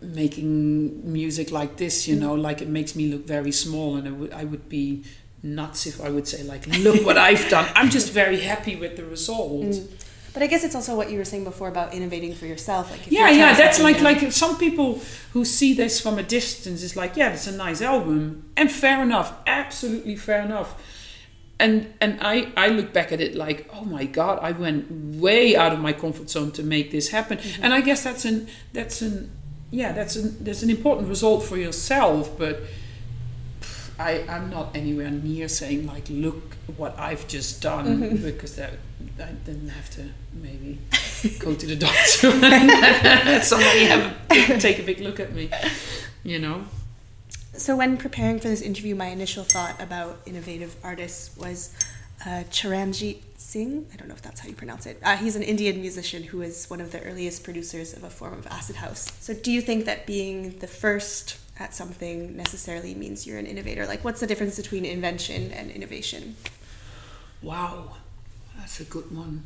[0.01, 4.13] making music like this you know like it makes me look very small and I
[4.13, 5.05] would I would be
[5.43, 8.97] nuts if I would say like look what I've done I'm just very happy with
[8.97, 9.89] the result Mm.
[10.35, 12.91] But I guess it's also what you were saying before about innovating for yourself.
[12.91, 15.01] Like yeah, yeah, that's like like some people
[15.33, 19.01] who see this from a distance is like, yeah, it's a nice album, and fair
[19.01, 20.75] enough, absolutely fair enough.
[21.61, 25.55] And and I I look back at it like, oh my god, I went way
[25.55, 29.03] out of my comfort zone to make this happen, and I guess that's an that's
[29.03, 29.31] an
[29.75, 32.61] yeah that's an that's an important result for yourself, but.
[33.97, 38.25] I, I'm not anywhere near saying like look what I've just done mm-hmm.
[38.25, 38.73] because that
[39.21, 40.81] I didn't have to maybe
[41.39, 45.49] go to the doctor and somebody have a take a big look at me
[46.25, 46.65] you know
[47.57, 51.73] So when preparing for this interview, my initial thought about innovative artists was
[52.23, 53.87] uh, Charanjit Singh.
[53.93, 54.99] I don't know if that's how you pronounce it.
[55.03, 58.35] Uh, he's an Indian musician who is one of the earliest producers of a form
[58.35, 59.11] of acid house.
[59.21, 63.87] So do you think that being the first at something necessarily means you're an innovator?
[63.87, 66.37] Like, what's the difference between invention and innovation?
[67.45, 67.97] wow
[68.57, 69.45] that's a good one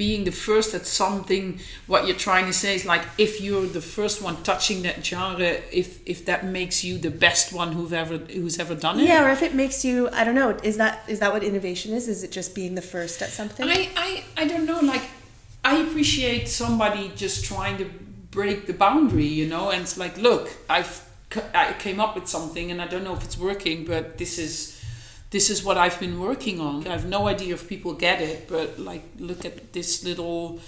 [0.00, 1.44] being the first at something
[1.86, 5.50] what you're trying to say is like if you're the first one touching that genre
[5.82, 9.26] if if that makes you the best one who've ever who's ever done it Yeah,
[9.26, 10.50] or if it makes you, I don't know.
[10.62, 12.08] Is that is that what innovation is?
[12.08, 13.68] Is it just being the first at something?
[13.68, 14.80] I, I, I don't know.
[14.80, 15.02] Like,
[15.64, 17.86] I appreciate somebody just trying to
[18.30, 19.70] break the boundary, you know.
[19.70, 20.92] And it's like, look, I've
[21.54, 24.79] I came up with something, and I don't know if it's working, but this is
[25.30, 26.86] this is what I've been working on.
[26.86, 30.58] I have no idea if people get it, but like, look at this little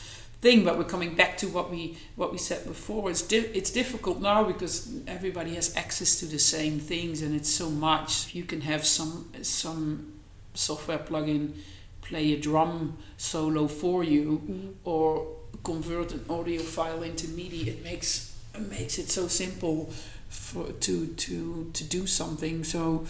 [0.41, 0.65] thing.
[0.65, 3.11] But we're coming back to what we what we said before.
[3.11, 7.51] It's di- it's difficult now because everybody has access to the same things, and it's
[7.51, 8.35] so much.
[8.35, 10.13] You can have some some
[10.55, 11.55] software plugin
[12.03, 14.69] play a drum solo for you mm-hmm.
[14.85, 15.27] or
[15.65, 17.71] convert an audio file into MIDI.
[17.71, 19.91] It makes it makes it so simple
[20.29, 22.65] for to to to do something.
[22.65, 23.07] So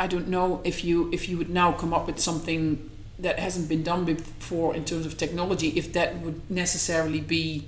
[0.00, 3.68] I don't know if you if you would now come up with something that hasn't
[3.68, 7.66] been done before in terms of technology, if that would necessarily be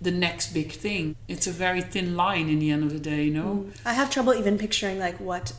[0.00, 1.14] the next big thing.
[1.28, 3.52] It's a very thin line in the end of the day, you know.
[3.54, 3.72] Mm.
[3.86, 5.52] I have trouble even picturing like what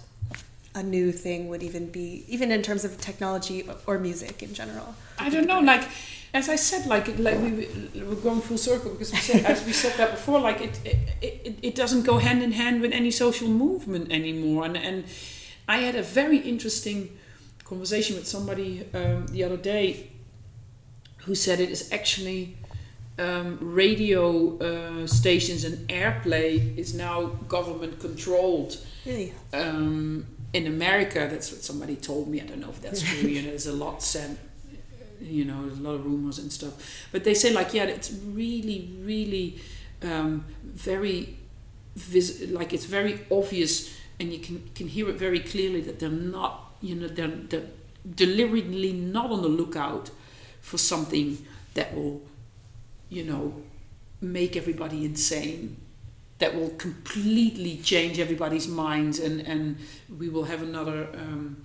[0.76, 4.96] a new thing would even be, even in terms of technology or music in general.
[5.18, 5.84] I don't know, like
[6.34, 7.52] as I said, like like we
[7.96, 10.98] we're going full circle because we said as we said that before, like it it,
[11.22, 14.66] it it doesn't go hand in hand with any social movement anymore.
[14.66, 15.06] And and
[15.68, 17.18] I had a very interesting
[17.64, 20.10] conversation with somebody um, the other day
[21.20, 22.58] who said it is actually
[23.18, 29.34] um, radio uh, stations and airplay is now government controlled Really?
[29.54, 32.42] um, in America, that's what somebody told me.
[32.42, 33.28] I don't know if that's true.
[33.30, 34.38] you know, there's a lot said.
[35.22, 37.08] You know, there's a lot of rumors and stuff.
[37.12, 39.60] But they say like, yeah, it's really, really
[40.02, 41.38] um, very
[41.96, 46.10] vis- like it's very obvious, and you can can hear it very clearly that they're
[46.10, 46.76] not.
[46.82, 47.68] You know, they're, they're
[48.16, 50.12] deliberately not on the lookout
[50.62, 51.46] for something
[51.76, 52.22] that will,
[53.10, 53.54] you know,
[54.22, 55.78] make everybody insane
[56.40, 59.78] that will completely change everybody's minds and and
[60.20, 61.64] we will have another um,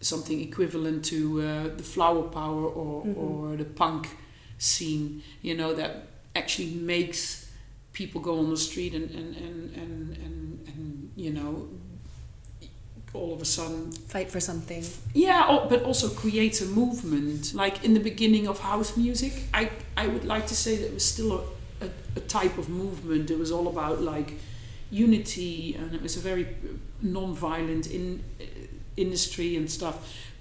[0.00, 4.08] something equivalent to uh, the flower power or, or the punk
[4.58, 7.45] scene you know that actually makes
[7.96, 11.50] people go on the street and and, and, and, and, and you know
[13.14, 14.84] all of a sudden Fight for something.
[15.14, 17.54] yeah, oh, but also creates a movement.
[17.54, 20.94] Like in the beginning of house music, I I would like to say that it
[20.94, 21.42] was still a,
[21.86, 23.30] a, a type of movement.
[23.30, 24.34] It was all about like
[24.90, 28.44] unity, and it was a very uh, non-violent in uh,
[28.96, 29.96] industry and stuff.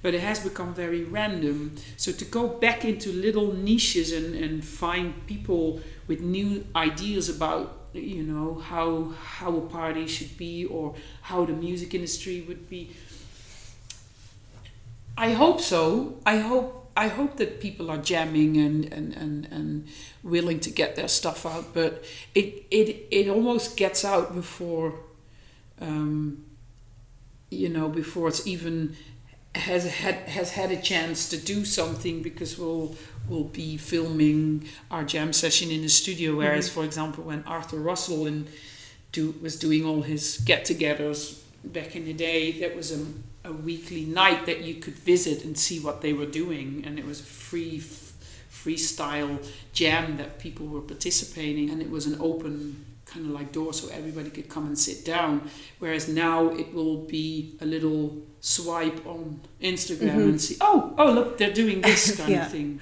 [0.05, 1.77] But it has become very random.
[1.97, 7.65] So to go back into little niches and, and find people with new ideas about
[7.93, 12.91] you know how how a party should be or how the music industry would be
[15.17, 16.17] I hope so.
[16.25, 19.87] I hope I hope that people are jamming and, and, and, and
[20.23, 24.93] willing to get their stuff out, but it it, it almost gets out before
[25.81, 26.45] um,
[27.49, 28.95] you know before it's even
[29.55, 32.95] has had has had a chance to do something because we'll
[33.29, 36.31] we'll be filming our jam session in the studio.
[36.31, 36.39] Mm-hmm.
[36.39, 38.47] Whereas, for example, when Arthur Russell and
[39.11, 43.03] do was doing all his get-togethers back in the day, that was a,
[43.49, 47.05] a weekly night that you could visit and see what they were doing, and it
[47.05, 48.13] was a free f-
[48.51, 53.71] freestyle jam that people were participating, and it was an open kind of like door
[53.73, 55.49] so everybody could come and sit down.
[55.79, 61.39] Whereas now it will be a little swipe on Instagram and see, oh, oh, look,
[61.39, 62.45] they're doing this kind Yeah.
[62.45, 62.79] of thing.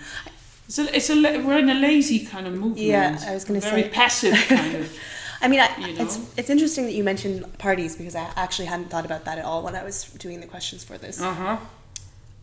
[0.68, 2.80] It's a, it's a, we're in a lazy kind of movement.
[2.80, 4.98] Yeah, I was gonna say very passive kind of.
[5.42, 8.90] I mean, I, You it's it's interesting that you mentioned parties because I actually hadn't
[8.90, 11.22] thought about that at all when I was doing the questions for this.
[11.22, 11.58] Uh huh.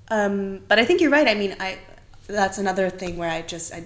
[0.08, 1.28] Um, but I think you're right.
[1.28, 1.78] I mean, I
[2.26, 3.84] that's another thing where I just I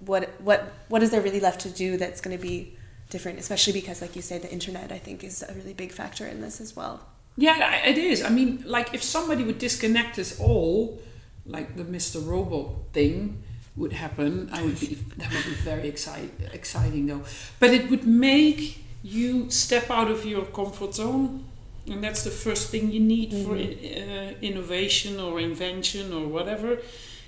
[0.00, 2.76] what what what is there really left to do that's going to be
[3.10, 6.26] different, especially because, like you say, the internet I think is a really big factor
[6.26, 7.00] in this as well.
[7.36, 8.22] Yeah, it is.
[8.22, 11.00] I mean, like if somebody would disconnect us all,
[11.46, 12.24] like the Mr.
[12.24, 13.42] Robot thing
[13.76, 17.22] would happen, I would be that would be very excite, exciting though.
[17.58, 21.44] But it would make you step out of your comfort zone,
[21.86, 23.44] and that's the first thing you need mm-hmm.
[23.44, 26.78] for uh, innovation or invention or whatever.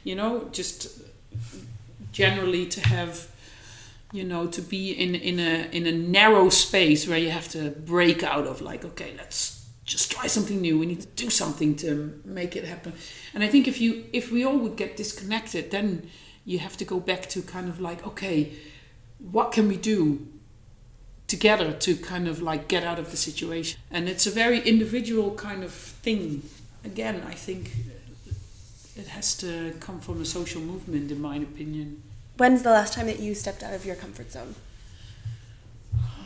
[0.05, 1.03] You know, just
[2.13, 3.29] generally to have
[4.13, 7.71] you know to be in in a in a narrow space where you have to
[7.71, 9.56] break out of like okay let's
[9.87, 10.79] just try something new.
[10.79, 12.93] We need to do something to make it happen.
[13.33, 16.11] And I think if you if we all would get disconnected, then
[16.45, 18.53] you have to go back to kind of like, okay,
[19.19, 20.27] what can we do
[21.27, 23.81] together to kind of like get out of the situation?
[23.91, 26.43] And it's a very individual kind of thing.
[26.85, 27.73] Again, I think
[28.97, 32.03] it has to come from a social movement, in my opinion.
[32.37, 34.55] When's the last time that you stepped out of your comfort zone?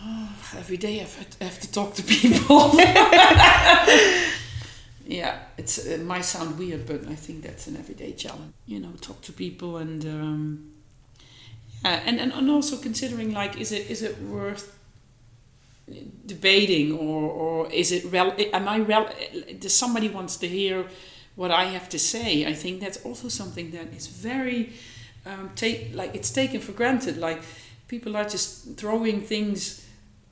[0.57, 2.73] every day I have to talk to people.
[5.07, 8.53] yeah, it's it might sound weird, but I think that's an everyday challenge.
[8.67, 10.73] You know, talk to people and um,
[11.85, 14.79] yeah, and, and and also considering like, is it is it worth
[16.27, 18.35] debating or or is it rel?
[18.53, 19.09] Am I rel?
[19.59, 20.87] Does somebody wants to hear
[21.37, 22.47] what I have to say?
[22.47, 24.73] I think that's also something that is very
[25.27, 27.19] um, take like it's taken for granted.
[27.19, 27.43] Like
[27.89, 29.80] people are just throwing things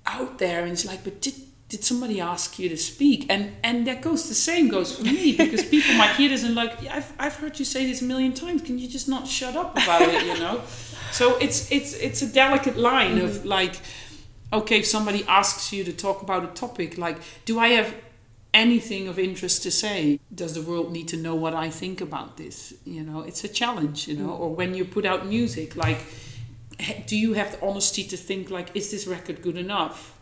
[0.09, 1.35] out there and it's like but did
[1.69, 3.27] did somebody ask you to speak?
[3.29, 6.55] And and that goes the same goes for me because people might hear this and
[6.55, 8.63] like yeah, I've, I've heard you say this a million times.
[8.63, 10.27] Can you just not shut up about it?
[10.27, 10.63] You know?
[11.11, 13.25] So it's it's it's a delicate line mm-hmm.
[13.25, 13.81] of like
[14.53, 17.17] okay if somebody asks you to talk about a topic like
[17.47, 17.95] do i have
[18.53, 20.21] anything of interest to say?
[20.35, 22.75] Does the world need to know what i think about this?
[22.85, 24.29] You know it's a challenge you know?
[24.29, 24.43] Mm-hmm.
[24.43, 26.01] or when you put out music like
[27.07, 30.15] do you have the honesty to think like is this record good enough?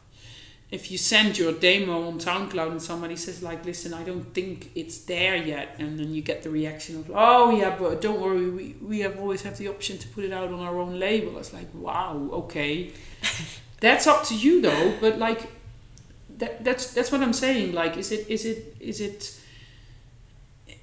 [0.69, 4.71] If you send your demo on SoundCloud and somebody says like listen I don't think
[4.75, 8.51] it's there yet and then you get the reaction of oh yeah but don't worry
[8.51, 11.39] we, we have always have the option to put it out on our own label.
[11.39, 12.93] It's like wow okay.
[13.81, 15.53] That's up to you though but like
[16.39, 19.41] that that's that's what I'm saying like is it is it is it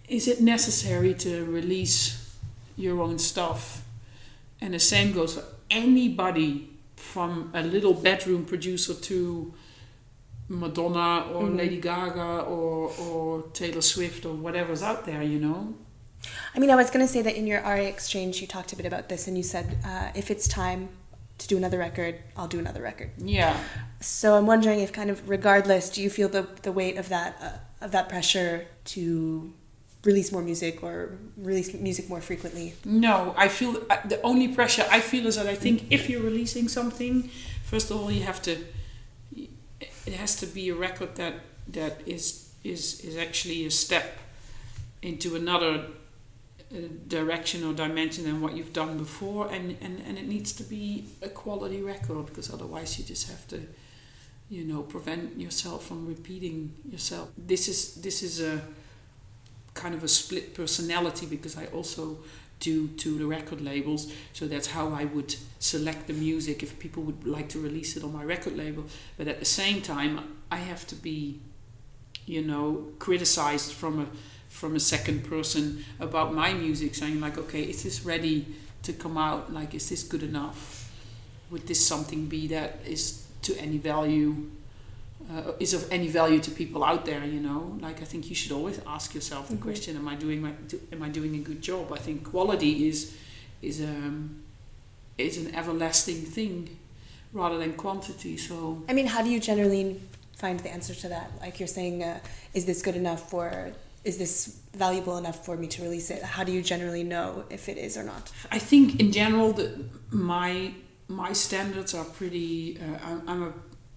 [0.08, 2.38] is it necessary to release
[2.76, 3.84] your own stuff?
[4.62, 9.54] And the same goes for anybody from a little bedroom producer to
[10.48, 11.58] Madonna or mm-hmm.
[11.58, 15.74] Lady Gaga or, or Taylor Swift or whatever's out there, you know?
[16.56, 18.76] I mean, I was going to say that in your RA exchange, you talked a
[18.76, 20.90] bit about this and you said, uh, if it's time
[21.40, 23.12] to do another record, I'll do another record.
[23.18, 23.58] Yeah.
[24.00, 27.38] So I'm wondering if, kind of, regardless, do you feel the, the weight of that,
[27.42, 29.54] uh, of that pressure to
[30.06, 32.74] release more music or release music more frequently?
[32.86, 36.22] No, I feel uh, the only pressure I feel is that I think if you're
[36.22, 37.30] releasing something,
[37.63, 38.58] first of all, you have to.
[40.06, 41.36] It has to be a record that
[41.68, 44.20] that is is is actually a step
[45.02, 45.86] into another
[46.74, 50.63] uh, direction or dimension than what you've done before, and and and it needs to
[50.63, 53.62] be a quality record because otherwise you just have to
[54.50, 58.62] you know prevent yourself from repeating yourself this is this is a
[59.74, 62.18] kind of a split personality because I also
[62.60, 64.12] do to the record labels.
[64.32, 68.04] So that's how I would select the music if people would like to release it
[68.04, 68.86] on my record label.
[69.18, 71.40] But at the same time, I have to be,
[72.26, 74.08] you know, criticized from a
[74.54, 78.46] from a second person about my music, saying like, okay, is this ready
[78.84, 79.52] to come out?
[79.52, 80.92] Like, is this good enough?
[81.50, 84.52] Would this something be that is to any value?
[85.32, 87.78] Uh, is of any value to people out there you know?
[87.82, 89.64] Like i think you should always ask yourself the mm-hmm.
[89.64, 91.92] question am i doing my do, am i doing a good job?
[91.92, 93.16] I think quality is
[93.62, 94.44] is um
[95.18, 96.78] is an everlasting thing
[97.34, 98.84] rather than quantity so.
[98.90, 100.00] I mean how do you generally
[100.36, 101.32] find the answer to that?
[101.42, 102.20] Like you're saying uh,
[102.54, 106.22] is this good enough for is this valuable enough for me to release it?
[106.22, 108.32] How do you generally know if it is or not?
[108.52, 110.74] I think in general the, my
[111.08, 113.54] my standards are pretty uh, I'm, I'm a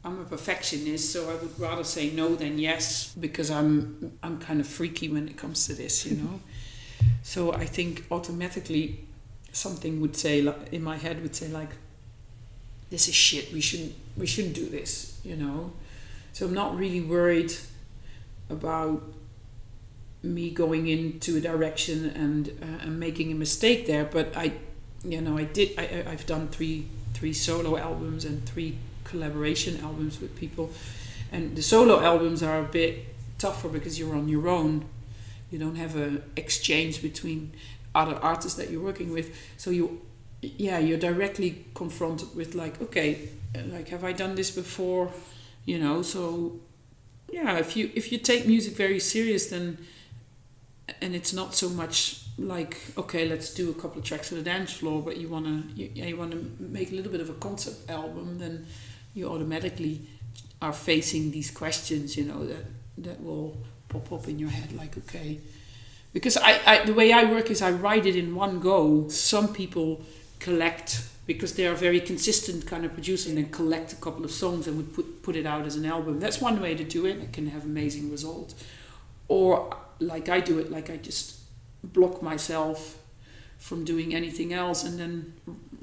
[0.07, 4.61] I'm a perfectionist, so I would rather say no than yes because I'm I'm kind
[4.61, 6.41] of freaky when it comes to this, you know.
[7.25, 9.01] so I think automatically
[9.51, 11.71] something would say in my head would say like,
[12.89, 13.53] "This is shit.
[13.53, 15.73] We shouldn't we shouldn't do this," you know.
[16.33, 17.53] So I'm not really worried
[18.49, 19.03] about
[20.23, 24.05] me going into a direction and uh, and making a mistake there.
[24.05, 24.53] But I,
[25.05, 25.77] you know, I did.
[25.77, 30.71] I I've done three three solo albums and three collaboration albums with people.
[31.33, 33.05] And the solo albums are a bit
[33.39, 34.85] tougher because you're on your own.
[35.51, 37.53] you don't have a exchange between
[37.95, 40.01] other artists that you're working with so you
[40.43, 43.29] yeah you're directly confronted with like okay
[43.69, 45.11] like have i done this before
[45.65, 46.53] you know so
[47.31, 49.79] yeah if you if you take music very serious then
[51.01, 54.43] and it's not so much like okay let's do a couple of tracks for the
[54.43, 57.31] dance floor but you want to you, you want to make a little bit of
[57.31, 58.67] a concept album then
[59.17, 60.03] you automatically
[60.63, 62.65] are facing these questions you know that
[62.99, 63.57] that will
[63.89, 65.41] pop up in your head like okay.
[66.13, 69.09] Because I, I the way I work is I write it in one go.
[69.09, 70.03] Some people
[70.39, 74.31] collect because they are very consistent kind of producer and then collect a couple of
[74.31, 76.21] songs and would put put it out as an album.
[76.21, 77.19] That's one way to do it.
[77.19, 78.55] It can have amazing results.
[79.29, 81.41] Or like I do it like I just
[81.83, 82.99] block myself
[83.59, 85.33] from doing anything else and then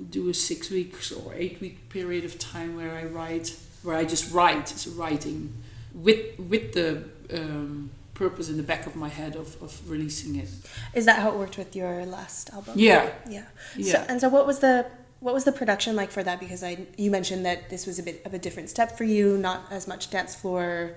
[0.10, 4.06] do a six weeks or eight week period of time where I write where I
[4.06, 5.54] just write it's writing
[5.94, 10.50] with with the um, purpose in the back of my head of, of releasing it.
[10.94, 12.74] Is that how it worked with your last album?
[12.78, 13.12] Yeah.
[13.28, 13.94] Yeah, yeah.
[13.94, 14.86] So, and so what was the
[15.20, 16.40] what was the production like for that?
[16.40, 19.38] Because I you mentioned that this was a bit of a different step for you
[19.38, 20.96] not as much dance floor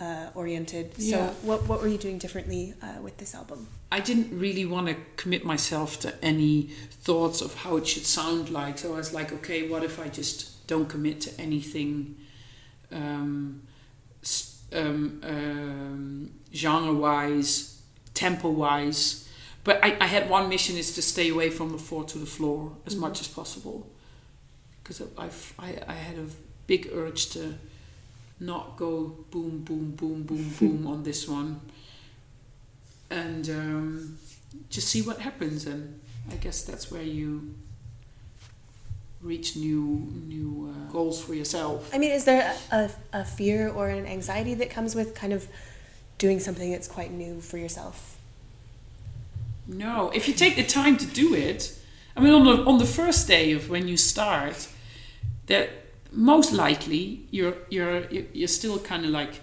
[0.00, 0.94] uh, oriented.
[0.96, 1.32] So, Yeah.
[1.42, 3.66] what what were you doing differently uh, with this album?
[3.90, 6.68] I didn't really want to commit myself to any
[7.04, 8.78] thoughts of how it should sound like.
[8.78, 12.16] So I was like, okay, what if I just don't commit to anything
[12.92, 13.62] um,
[14.72, 17.80] um, um, genre wise,
[18.14, 19.24] tempo wise?
[19.64, 22.26] But I, I had one mission is to stay away from the four to the
[22.26, 23.00] floor as Mhm.
[23.00, 23.86] much as possible.
[24.82, 26.26] Because I've, I, I had a
[26.66, 27.54] big urge to
[28.40, 31.60] not go boom, boom, boom, boom, boom on this one
[33.10, 34.18] and um,
[34.70, 35.66] just see what happens.
[35.66, 37.54] And I guess that's where you
[39.20, 41.92] reach new new uh, goals for yourself.
[41.94, 45.48] I mean, is there a, a fear or an anxiety that comes with kind of
[46.18, 48.16] doing something that's quite new for yourself?
[49.66, 51.78] No, if you take the time to do it,
[52.16, 54.68] I mean, on the on the first day of when you start,
[55.46, 55.70] that
[56.12, 59.40] most likely you're you're you're still kind of like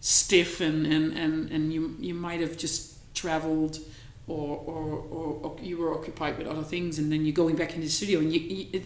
[0.00, 3.78] stiff and and and, and you you might have just traveled
[4.26, 7.74] or, or or or you were occupied with other things and then you're going back
[7.74, 8.84] in the studio and you, you it,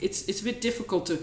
[0.00, 1.18] it's it's a bit difficult to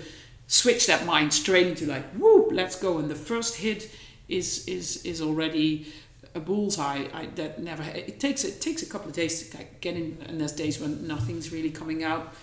[0.47, 2.97] switch that mind straight into like whoop let's go.
[2.97, 3.91] And the first hit
[4.27, 5.87] is is is already
[6.35, 7.07] a bullseye.
[7.13, 10.39] I, that never it takes it takes a couple of days to get in and
[10.39, 12.33] there's days when nothing's really coming out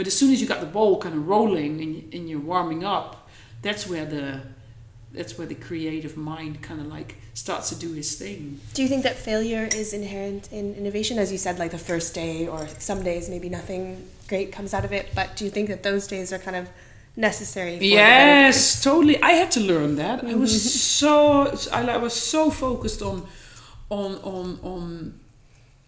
[0.00, 2.82] but as soon as you got the ball kind of rolling and, and you're warming
[2.86, 3.28] up
[3.60, 4.40] that's where the
[5.12, 8.88] that's where the creative mind kind of like starts to do his thing Do you
[8.88, 11.18] think that failure is inherent in innovation?
[11.18, 14.86] As you said, like the first day, or some days maybe nothing great comes out
[14.86, 16.70] of it, but do you think that those days are kind of
[17.14, 17.76] necessary?
[17.76, 21.04] Yes totally i had to learn that i was mm-hmm.
[21.04, 21.12] so
[21.76, 23.26] I, I was so focused on
[23.90, 25.19] on on on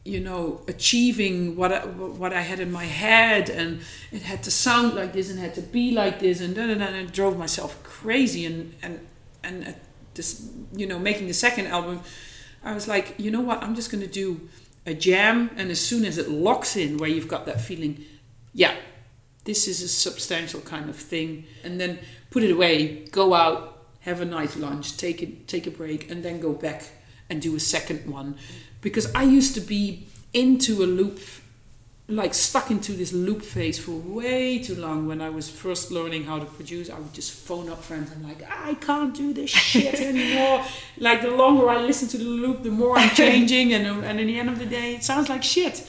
[0.04, 3.80] you know achieving what I, what I had in my head and
[4.10, 6.96] it had to sound like this and had to be like this and then and
[6.96, 9.06] it drove myself crazy and and
[9.44, 9.74] and
[10.14, 12.00] this you know making the second album
[12.64, 14.48] I was like you know what I'm just going to do
[14.86, 18.04] a jam and as soon as it locks in where you've got that feeling
[18.52, 18.74] yeah
[19.44, 22.00] this is a substantial kind of thing and then
[22.30, 26.24] put it away go out have a nice lunch take it take a break and
[26.24, 26.90] then go back
[27.30, 28.36] and do a second one
[28.82, 31.18] because I used to be into a loop
[32.08, 35.06] like stuck into this loop phase for way too long.
[35.06, 38.22] When I was first learning how to produce I would just phone up friends and
[38.22, 40.64] like I can't do this shit anymore.
[40.98, 44.26] Like the longer I listen to the loop the more I'm changing and, and in
[44.26, 45.88] the end of the day it sounds like shit.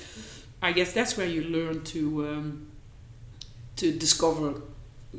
[0.62, 2.68] I guess that's where you learn to um,
[3.78, 4.62] to discover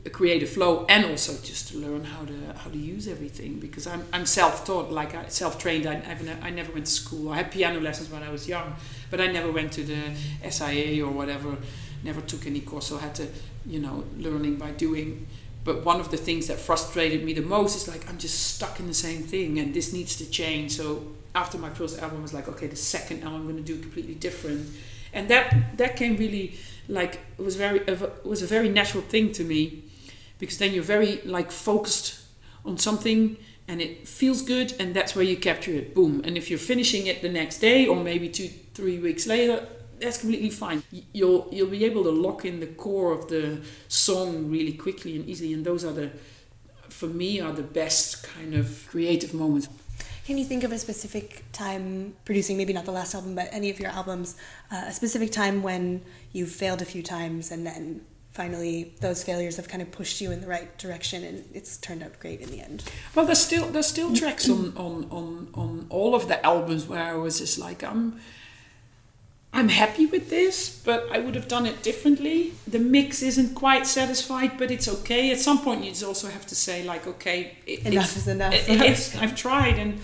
[0.04, 3.86] a creative flow and also just to learn how to how to use everything because
[3.86, 5.86] I'm, I'm self-taught like I self-trained.
[5.86, 7.30] I, I've ne- I never went to school.
[7.32, 8.74] I had piano lessons when I was young
[9.10, 11.56] but I never went to the SIA or whatever
[12.02, 13.28] never took any course so I had to
[13.66, 15.26] you know learning by doing.
[15.62, 18.80] But one of the things that frustrated me the most is like I'm just stuck
[18.80, 20.72] in the same thing and this needs to change.
[20.72, 23.72] So after my first album I was like okay the second album I'm going to
[23.72, 24.68] do completely different.
[25.12, 29.30] And that that came really like it was very it was a very natural thing
[29.32, 29.83] to me
[30.38, 32.20] because then you're very like focused
[32.64, 33.36] on something
[33.68, 35.94] and it feels good and that's where you capture it.
[35.94, 36.20] Boom.
[36.24, 39.66] And if you're finishing it the next day or maybe two three weeks later
[40.00, 40.82] that's completely fine.
[41.12, 45.26] You'll you'll be able to lock in the core of the song really quickly and
[45.26, 46.10] easily and those are the
[46.88, 49.68] for me are the best kind of creative moments.
[50.26, 53.68] Can you think of a specific time producing, maybe not the last album, but any
[53.68, 54.36] of your albums,
[54.70, 56.00] uh, a specific time when
[56.32, 58.00] you failed a few times and then
[58.34, 62.02] finally those failures have kind of pushed you in the right direction and it's turned
[62.02, 62.82] out great in the end.
[63.14, 67.02] Well there's still there's still tracks on on on, on all of the albums where
[67.02, 68.18] i was just like i'm
[69.52, 72.52] i'm happy with this but i would have done it differently.
[72.66, 75.30] The mix isn't quite satisfied but it's okay.
[75.30, 78.52] At some point you just also have to say like okay it, enough is enough.
[78.52, 80.00] it, it's i've tried and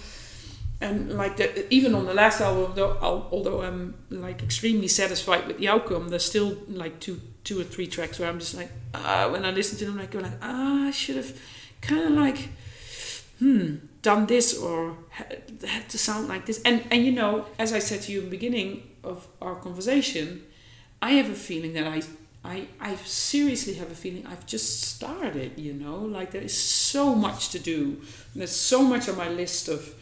[0.81, 2.97] and like the, even on the last album though
[3.33, 7.87] although i'm like extremely satisfied with the outcome there's still like two two or three
[7.87, 10.87] tracks where i'm just like uh, when i listen to them like go like ah
[10.87, 11.39] i should have
[11.81, 12.49] kind of like
[13.39, 17.79] hmm done this or had, to sound like this and and you know as i
[17.79, 20.43] said to you in the beginning of our conversation
[21.03, 22.01] i have a feeling that i
[22.43, 27.15] I, I seriously have a feeling I've just started, you know, like there is so
[27.15, 28.01] much to do.
[28.35, 29.95] There's so much on my list of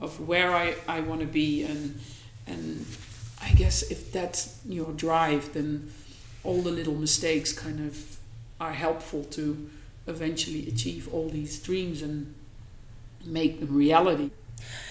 [0.00, 2.00] of where I, I want to be and
[2.46, 2.86] and
[3.40, 5.92] I guess if that's your drive then
[6.44, 8.16] all the little mistakes kind of
[8.60, 9.70] are helpful to
[10.06, 12.34] eventually achieve all these dreams and
[13.24, 14.30] make them reality.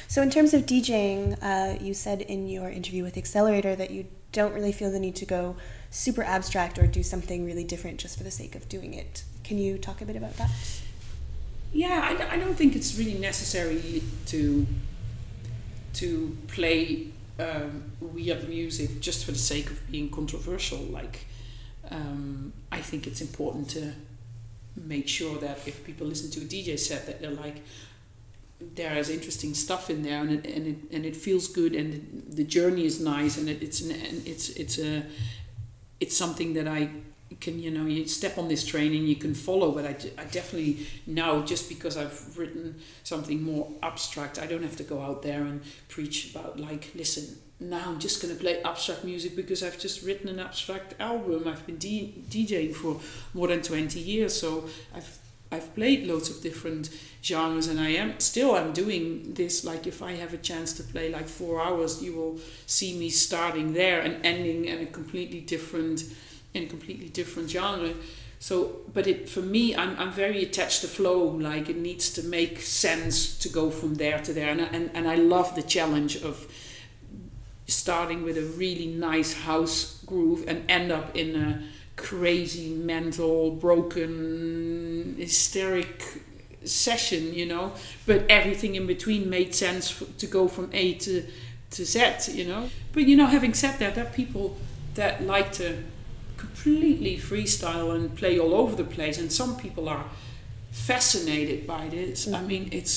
[0.08, 4.08] So, in terms of DJing, uh, you said in your interview with Accelerator that you
[4.32, 5.56] don't really feel the need to go
[5.90, 9.24] super abstract or do something really different just for the sake of doing it.
[9.44, 10.50] Can you talk a bit about that?
[11.74, 14.66] Yeah, I, I don't think it's really necessary to
[15.94, 17.08] to play
[17.40, 20.80] um, weird music just for the sake of being controversial.
[20.80, 21.26] Like,
[21.92, 23.94] um, I think it's important to
[24.76, 27.62] make sure that if people listen to a DJ set, that they're like,
[28.76, 32.24] there is interesting stuff in there, and it and it and it feels good, and
[32.30, 33.92] the journey is nice, and it, it's an,
[34.26, 35.04] it's it's a
[36.00, 36.90] it's something that I
[37.42, 40.26] can you know you step on this train and you can follow but I, I
[40.26, 45.24] definitely now just because I've written something more abstract I don't have to go out
[45.24, 49.62] there and preach about like listen now I'm just going to play abstract music because
[49.64, 51.48] I've just written an abstract album.
[51.48, 53.00] I've been D- DJing for
[53.36, 55.20] more than 20 years so I've
[55.54, 56.90] I've played loads of different
[57.22, 60.84] genres and I am still I'm doing this like if I have a chance to
[60.84, 65.42] play like 4 hours you will see me starting there and ending in a completely
[65.42, 66.06] different
[66.54, 67.94] in a completely different genre.
[68.40, 71.24] So, but it for me, I'm, I'm very attached to flow.
[71.26, 75.08] Like it needs to make sense to go from there to there, and and, and
[75.08, 76.48] I love the challenge of
[77.68, 81.64] starting with a really nice house groove and end up in a
[81.96, 86.24] crazy, mental, broken, hysteric
[86.64, 87.36] session.
[87.36, 87.74] You know,
[88.08, 91.28] but everything in between made sense to go from A to
[91.72, 92.32] to Z.
[92.32, 94.58] You know, but you know, having said that, there are people
[94.96, 95.84] that like to
[96.42, 100.06] completely freestyle and play all over the place and some people are
[100.72, 102.26] fascinated by this.
[102.26, 102.36] Mm-hmm.
[102.36, 102.96] i mean it's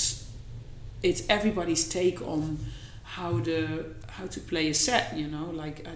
[1.03, 2.59] it's everybody's take on
[3.19, 3.57] how to
[4.17, 5.87] how to play a set you know like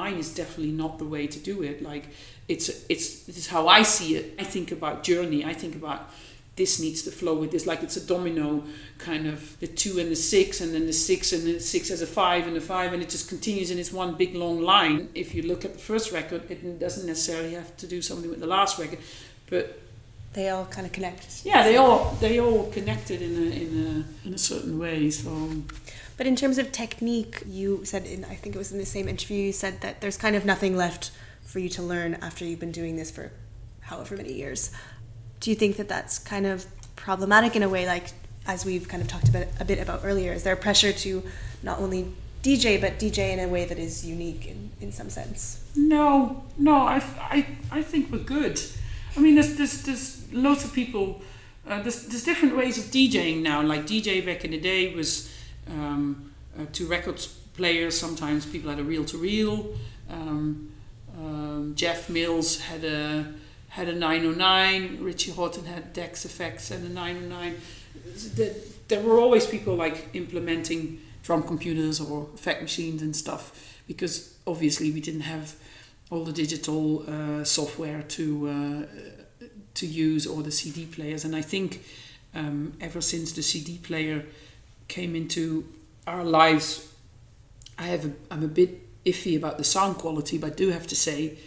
[0.00, 1.82] mine is definitely not the way to do it.
[1.82, 2.04] Like
[2.48, 4.24] it's it's this is how i see it.
[4.38, 5.40] I think about journey.
[5.52, 6.00] I think about
[6.56, 8.62] this needs to flow with this like it's a domino
[8.98, 12.00] kind of the two and the six and then the six and the six as
[12.00, 15.08] a five and a five and it just continues and it's one big long line.
[15.14, 18.40] If you look at the first record it doesn't necessarily have to do something with
[18.40, 19.00] the last record
[19.50, 19.80] but
[20.32, 21.44] they all kind of connect.
[21.44, 25.50] Yeah they all they all connected in a in a in a certain way so.
[26.16, 29.08] But in terms of technique you said in i think it was in the same
[29.08, 31.10] interview you said that there's kind of nothing left
[31.42, 33.32] for you to learn after you've been doing this for
[33.80, 34.70] however many years
[35.44, 36.64] do you think that that's kind of
[36.96, 38.12] problematic in a way like
[38.46, 40.32] as we've kind of talked about a bit about earlier?
[40.32, 41.22] Is there pressure to
[41.62, 42.10] not only
[42.42, 45.62] dj but dj in a way that is unique in, in some sense?
[45.76, 48.58] No no I, I, I think we're good.
[49.18, 51.20] I mean there's, there's, there's lots of people
[51.68, 53.60] uh, there's, there's different ways of djing now.
[53.60, 55.30] Like dj back in the day was
[55.70, 58.00] um, uh, two records players.
[58.00, 59.74] Sometimes people had a reel-to-reel.
[60.08, 60.72] Um,
[61.18, 63.34] um, jeff mills had a
[63.74, 65.02] had a 909.
[65.02, 67.56] Richie Hawtin had decks Effects and a 909.
[68.86, 74.92] There were always people like implementing drum computers or effect machines and stuff because obviously
[74.92, 75.56] we didn't have
[76.08, 79.44] all the digital uh, software to uh,
[79.74, 81.24] to use or the CD players.
[81.24, 81.82] And I think
[82.32, 84.24] um, ever since the CD player
[84.86, 85.64] came into
[86.06, 86.92] our lives,
[87.76, 90.86] I have a, I'm a bit iffy about the sound quality, but I do have
[90.86, 91.38] to say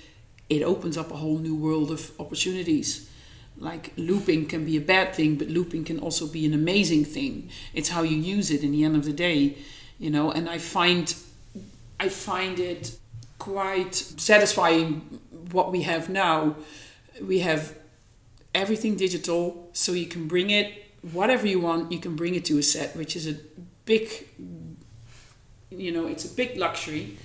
[0.49, 3.09] it opens up a whole new world of opportunities.
[3.57, 7.49] Like looping can be a bad thing, but looping can also be an amazing thing.
[7.73, 9.57] It's how you use it in the end of the day,
[9.99, 10.31] you know.
[10.31, 11.13] And I find,
[11.99, 12.97] I find it
[13.39, 15.19] quite satisfying
[15.51, 16.55] what we have now.
[17.21, 17.75] We have
[18.53, 21.91] everything digital, so you can bring it whatever you want.
[21.91, 23.37] You can bring it to a set, which is a
[23.85, 24.27] big,
[25.71, 27.17] you know, it's a big luxury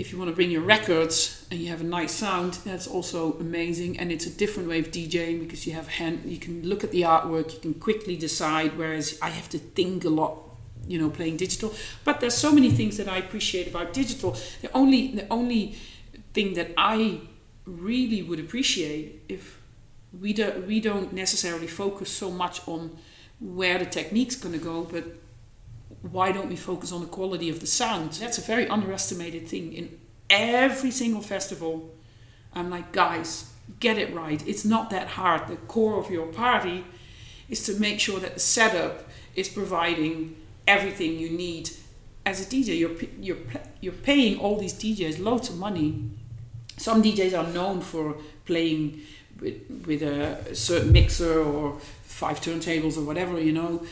[0.00, 3.34] if you want to bring your records and you have a nice sound, that's also
[3.34, 3.98] amazing.
[3.98, 6.90] And it's a different way of DJing because you have hand, you can look at
[6.90, 8.78] the artwork, you can quickly decide.
[8.78, 10.42] Whereas I have to think a lot,
[10.88, 11.74] you know, playing digital.
[12.02, 14.38] But there's so many things that I appreciate about digital.
[14.62, 15.76] The only the only
[16.32, 17.20] thing that I
[17.66, 19.60] really would appreciate if
[20.18, 22.96] we don't we don't necessarily focus so much on
[23.38, 25.04] where the technique's going to go, but
[26.02, 28.12] why don't we focus on the quality of the sound?
[28.12, 29.98] That's a very underestimated thing in
[30.30, 31.94] every single festival.
[32.54, 34.46] I'm like, guys, get it right.
[34.46, 35.48] It's not that hard.
[35.48, 36.84] The core of your party
[37.48, 40.36] is to make sure that the setup is providing
[40.66, 41.70] everything you need.
[42.24, 43.44] As a DJ, you're you're
[43.80, 46.10] you're paying all these DJs loads of money.
[46.76, 49.00] Some DJs are known for playing
[49.40, 53.82] with with a certain mixer or five turntables or whatever, you know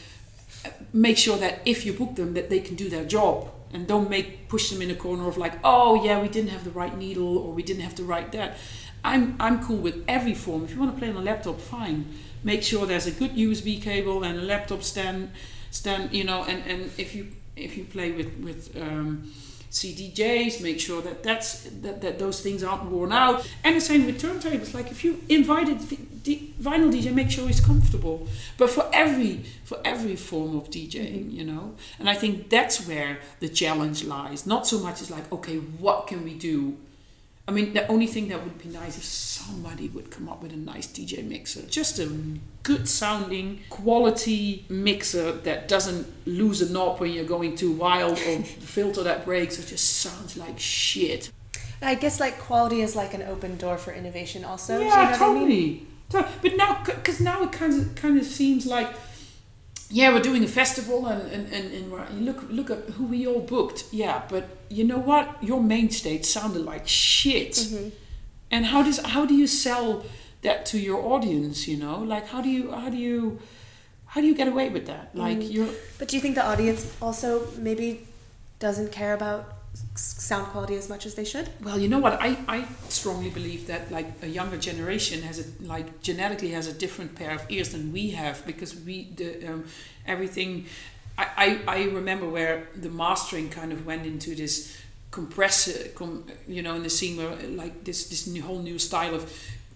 [0.92, 4.08] make sure that if you book them that they can do their job and don't
[4.08, 6.96] make push them in a corner of like oh yeah we didn't have the right
[6.96, 8.56] needle or we didn't have the right that.
[9.04, 10.64] I'm i'm cool with every form.
[10.64, 12.06] If you want to play on a laptop fine.
[12.42, 15.30] Make sure there's a good usb cable and a laptop stand
[15.70, 19.30] stand you know and and if you if you play with with um,
[19.70, 23.48] CDJs, make sure that that's that, that those things aren't worn out.
[23.64, 24.74] And the same with turntables.
[24.74, 28.26] Like if you invited the vinyl DJ, make sure he's comfortable.
[28.56, 31.30] But for every for every form of DJing, mm-hmm.
[31.30, 34.46] you know, and I think that's where the challenge lies.
[34.46, 36.76] Not so much as like, okay, what can we do
[37.48, 40.52] I mean, the only thing that would be nice if somebody would come up with
[40.52, 41.62] a nice DJ mixer.
[41.62, 42.06] Just a
[42.62, 48.42] good sounding, quality mixer that doesn't lose a knob when you're going too wild or
[48.42, 51.32] filter that breaks or just sounds like shit.
[51.80, 54.80] I guess like quality is like an open door for innovation also.
[54.80, 55.44] Yeah, you know totally.
[55.44, 55.86] I mean?
[56.10, 58.88] But now, because now it kind of kind of seems like
[59.90, 63.40] yeah, we're doing a festival and, and, and, and look look at who we all
[63.40, 63.84] booked.
[63.90, 65.42] Yeah, but you know what?
[65.42, 67.52] Your main stage sounded like shit.
[67.52, 67.88] Mm-hmm.
[68.50, 70.04] And how does how do you sell
[70.42, 71.66] that to your audience?
[71.66, 73.40] You know, like how do you how do you
[74.06, 75.14] how do you get away with that?
[75.14, 75.52] Like mm.
[75.52, 75.68] you're.
[75.98, 78.06] But do you think the audience also maybe
[78.58, 79.57] doesn't care about
[79.94, 81.48] sound quality as much as they should?
[81.62, 82.14] Well, you know what?
[82.20, 86.72] I, I strongly believe that like a younger generation has a like genetically has a
[86.72, 89.64] different pair of ears than we have because we the um,
[90.06, 90.66] everything.
[91.16, 96.62] I, I, I remember where the mastering kind of went into this compressor, com, you
[96.62, 99.32] know, in the scene where like this this new, whole new style of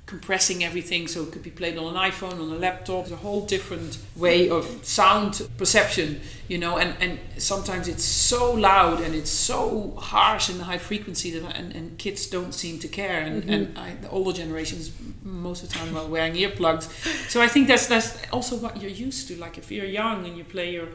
[0.07, 3.05] compressing everything so it could be played on an iPhone, on a laptop.
[3.05, 8.53] It's a whole different way of sound perception, you know, and, and sometimes it's so
[8.53, 12.79] loud and it's so harsh in the high frequency that and, and kids don't seem
[12.81, 13.53] to care and, mm-hmm.
[13.53, 14.93] and I, the older generations
[15.23, 16.91] most of the time are wearing earplugs.
[17.31, 19.37] So I think that's that's also what you're used to.
[19.37, 20.89] Like if you're young and you play your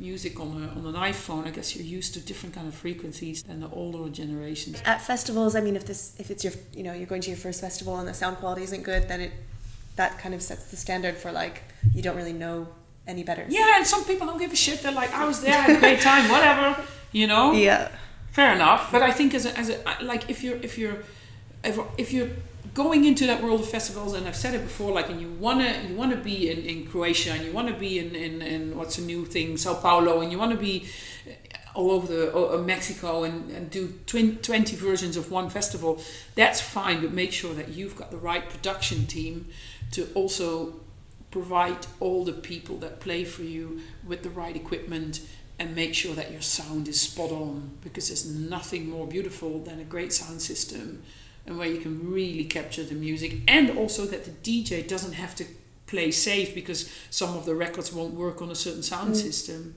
[0.00, 3.42] music on, a, on an iPhone, I guess you're used to different kind of frequencies
[3.42, 4.82] than the older generations.
[4.84, 7.38] At festivals, I mean, if this if it's your you know you're going to your
[7.38, 9.32] first festival and the sound quality isn't good, then it
[9.96, 11.62] that kind of sets the standard for like
[11.94, 12.68] you don't really know
[13.06, 13.44] any better.
[13.48, 14.82] Yeah, and some people don't give a shit.
[14.82, 16.82] They're like, I was there, I had a great time, whatever,
[17.12, 17.52] you know.
[17.52, 17.90] Yeah.
[18.32, 20.98] Fair enough, but I think as a, as a like if you're if you're
[21.64, 22.28] if, if you're
[22.74, 25.76] going into that world of festivals and I've said it before like and you wanna
[25.88, 29.02] you wanna be in, in Croatia and you wanna be in, in, in what's a
[29.02, 30.86] new thing Sao Paulo and you wanna be
[31.74, 36.00] all over the uh, Mexico and, and do 20 versions of one festival
[36.34, 39.48] that's fine but make sure that you've got the right production team
[39.92, 40.74] to also
[41.30, 45.20] provide all the people that play for you with the right equipment
[45.58, 49.78] and make sure that your sound is spot on because there's nothing more beautiful than
[49.78, 51.02] a great sound system
[51.50, 55.34] and where you can really capture the music and also that the DJ doesn't have
[55.34, 55.44] to
[55.86, 59.16] play safe because some of the records won't work on a certain sound mm.
[59.16, 59.74] system.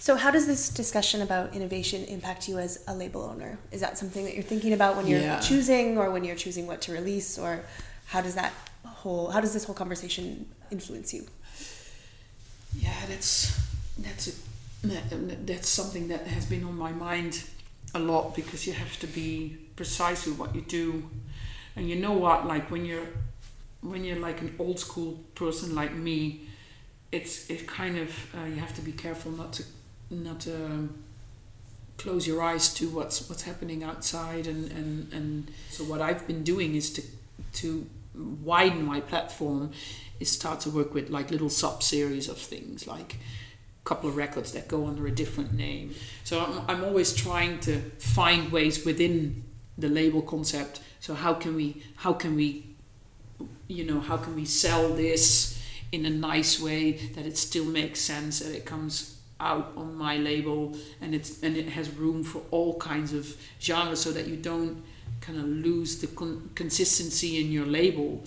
[0.00, 3.58] So how does this discussion about innovation impact you as a label owner?
[3.70, 5.38] Is that something that you're thinking about when you're yeah.
[5.38, 7.64] choosing or when you're choosing what to release or
[8.06, 8.52] how does that
[8.84, 11.26] whole how does this whole conversation influence you?
[12.76, 13.56] Yeah, that's
[13.98, 14.32] that's a,
[14.82, 17.44] that's something that has been on my mind
[17.94, 21.08] a lot because you have to be precise with what you do
[21.76, 23.06] and you know what like when you're
[23.80, 26.40] when you're like an old school person like me
[27.12, 29.62] it's it kind of uh, you have to be careful not to
[30.10, 30.98] not to um,
[31.96, 36.42] close your eyes to what's what's happening outside and and and so what I've been
[36.42, 37.02] doing is to
[37.60, 37.86] to
[38.42, 39.70] widen my platform
[40.18, 44.16] is start to work with like little sub series of things like a couple of
[44.16, 45.94] records that go under a different name.
[46.24, 49.44] So I'm, I'm always trying to find ways within
[49.78, 50.80] the label concept.
[51.00, 52.66] So how can we how can we
[53.68, 55.62] you know how can we sell this
[55.92, 60.16] in a nice way that it still makes sense that it comes out on my
[60.16, 64.36] label and it's and it has room for all kinds of genres so that you
[64.36, 64.82] don't
[65.20, 68.22] kind of lose the con- consistency in your label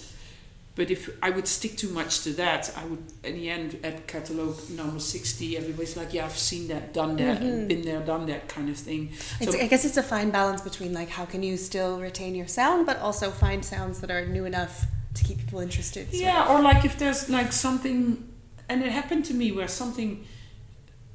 [0.74, 4.08] but if I would stick too much to that, I would, in the end, at
[4.08, 7.68] catalog number 60, everybody's like, yeah, I've seen that, done that, mm-hmm.
[7.68, 9.12] been there, done that kind of thing.
[9.42, 12.48] So, I guess it's a fine balance between like, how can you still retain your
[12.48, 16.08] sound, but also find sounds that are new enough to keep people interested.
[16.12, 16.52] Yeah, of.
[16.52, 18.30] or like if there's like something,
[18.70, 20.26] and it happened to me where something,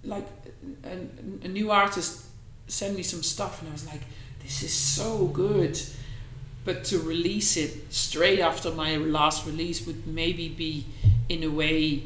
[0.04, 0.26] like
[0.84, 2.26] a, a new artist
[2.66, 4.02] sent me some stuff, and I was like,
[4.42, 5.80] this is so good
[6.66, 10.84] but to release it straight after my last release would maybe be
[11.28, 12.02] in a way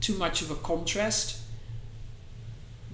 [0.00, 1.42] too much of a contrast.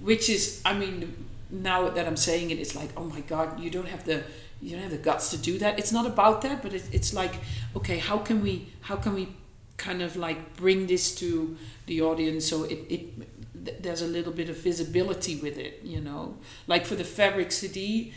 [0.01, 3.69] Which is i mean now that i'm saying it it's like oh my god you
[3.69, 4.23] don't have the
[4.61, 5.77] you don't have the guts to do that.
[5.77, 7.35] It's not about that but it, it's like
[7.75, 9.29] okay how can we how can we
[9.77, 11.55] kind of like bring this to
[11.85, 16.37] the audience so it, it there's a little bit of visibility with it you know?
[16.67, 18.13] Like for the fabric cd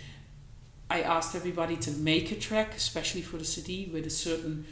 [0.89, 4.67] I asked everybody to make a track, especially for the CD, with a certain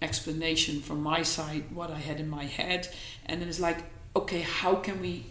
[0.00, 2.88] explanation from my side, what I had in my head.
[3.26, 3.84] And then it's like,
[4.16, 5.26] okay, how can we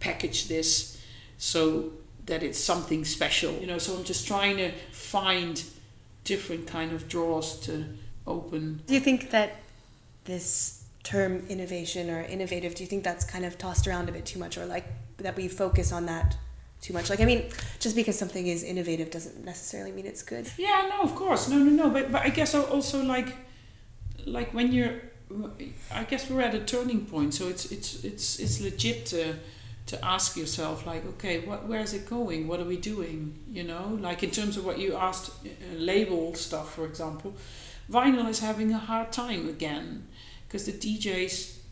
[0.00, 1.02] package this
[1.36, 1.92] so
[2.26, 3.52] that it's something special?
[3.58, 5.62] You know, so I'm just trying to find
[6.24, 7.84] different kind of drawers to
[8.26, 8.82] open.
[8.86, 9.56] Do you think that
[10.24, 14.24] this term innovation or innovative, do you think that's kind of tossed around a bit
[14.24, 14.86] too much or like
[15.18, 16.36] that we focus on that
[16.84, 17.08] too much.
[17.08, 17.48] Like I mean,
[17.80, 20.50] just because something is innovative doesn't necessarily mean it's good.
[20.58, 21.90] Yeah, no, of course, no, no, no.
[21.90, 23.34] But but I guess also like
[24.26, 24.94] like when you're,
[25.90, 27.32] I guess we're at a turning point.
[27.32, 29.34] So it's it's it's it's legit to
[29.86, 32.48] to ask yourself like, okay, what where is it going?
[32.48, 33.18] What are we doing?
[33.50, 37.34] You know, like in terms of what you asked, uh, label stuff, for example,
[37.90, 40.06] vinyl is having a hard time again
[40.46, 41.63] because the DJs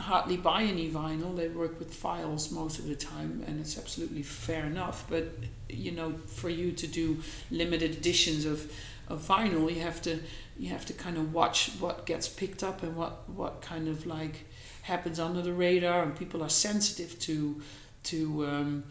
[0.00, 1.36] hardly buy any vinyl.
[1.36, 5.04] They work with files most of the time, and it's absolutely fair enough.
[5.08, 5.32] But
[5.68, 7.18] you know, for you to do
[7.50, 8.72] limited editions of
[9.08, 10.20] of vinyl, you have to
[10.58, 14.06] you have to kind of watch what gets picked up and what what kind of
[14.06, 14.46] like
[14.82, 17.60] happens under the radar, and people are sensitive to
[18.04, 18.84] to um,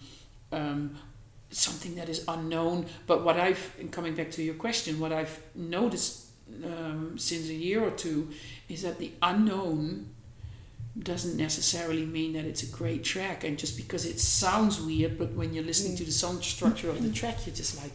[0.51, 0.95] um,
[1.49, 2.85] something that is unknown.
[3.07, 6.27] But what I've coming back to your question, what I've noticed
[6.63, 8.29] um, since a year or two
[8.67, 10.09] is that the unknown
[11.03, 15.31] doesn't necessarily mean that it's a great track and just because it sounds weird but
[15.33, 17.93] when you're listening to the sound structure of the track you're just like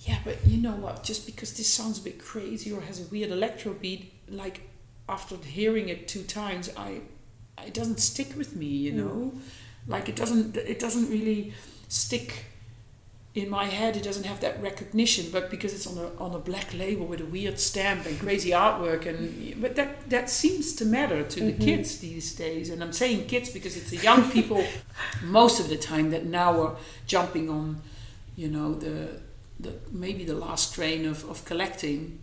[0.00, 1.02] yeah but you know what?
[1.02, 4.62] Just because this sounds a bit crazy or has a weird electro beat like
[5.08, 7.00] after hearing it two times i
[7.66, 9.32] it doesn't stick with me you know?
[9.34, 9.40] Mm.
[9.88, 11.52] like it doesn't it doesn't really
[11.88, 12.44] stick
[13.34, 16.38] in my head it doesn't have that recognition but because it's on a on a
[16.38, 20.84] black label with a weird stamp and crazy artwork and but that that seems to
[20.84, 21.58] matter to mm-hmm.
[21.58, 24.64] the kids these days and I'm saying kids because it's the young people
[25.22, 26.76] most of the time that now are
[27.06, 27.82] jumping on
[28.34, 29.20] you know the
[29.60, 32.18] the maybe the last train of, of collecting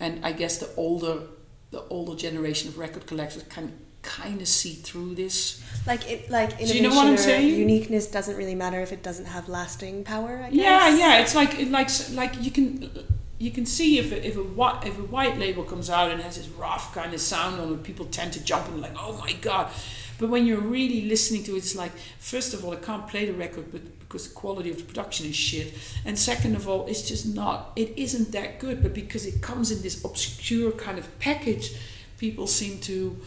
[0.00, 1.22] and I guess the older
[1.70, 3.72] the older generation of record collectors can
[4.02, 5.61] kind of see through this.
[5.86, 7.48] Like it, like innovation you know what I'm saying?
[7.48, 10.40] Uniqueness doesn't really matter if it doesn't have lasting power.
[10.44, 10.54] I guess.
[10.54, 11.18] Yeah, yeah.
[11.18, 12.90] It's like it like like you can
[13.38, 16.20] you can see if a, if a white if a white label comes out and
[16.22, 19.18] has this rough kind of sound on it, people tend to jump and like, oh
[19.18, 19.70] my god.
[20.18, 23.26] But when you're really listening to it, it's like first of all, I can't play
[23.26, 25.74] the record, but because the quality of the production is shit,
[26.04, 27.72] and second of all, it's just not.
[27.74, 28.84] It isn't that good.
[28.84, 31.74] But because it comes in this obscure kind of package,
[32.18, 33.20] people seem to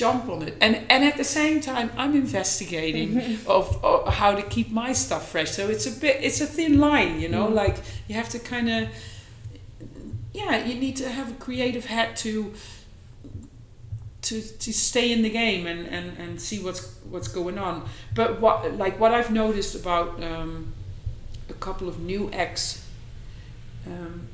[0.00, 0.54] jump on it.
[0.64, 3.08] And and at the same time i'm investigating
[3.56, 5.50] of, of, how to keep my stuff fresh.
[5.50, 7.62] So it's a bit it's a thin line you know mm.
[7.62, 7.76] like
[8.08, 8.88] you have to kind of
[10.40, 12.34] yeah you need to have a creative head to
[14.22, 16.82] to to stay in the game and and and see what's
[17.12, 17.74] what's going on.
[18.14, 20.72] But what like what i've noticed about um,
[21.56, 22.86] a couple of new acts
[23.86, 24.28] um,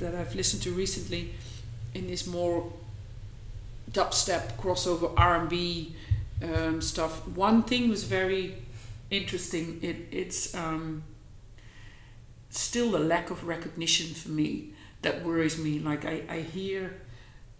[0.00, 1.22] that i've listened to recently
[1.94, 2.72] in this more
[3.92, 5.94] dubstep crossover R&B
[6.42, 7.26] um, stuff.
[7.28, 8.56] One thing was very
[9.10, 9.78] interesting.
[9.82, 11.04] It it's um,
[12.50, 14.72] still the lack of recognition for me
[15.02, 15.78] that worries me.
[15.78, 16.94] Like I I hear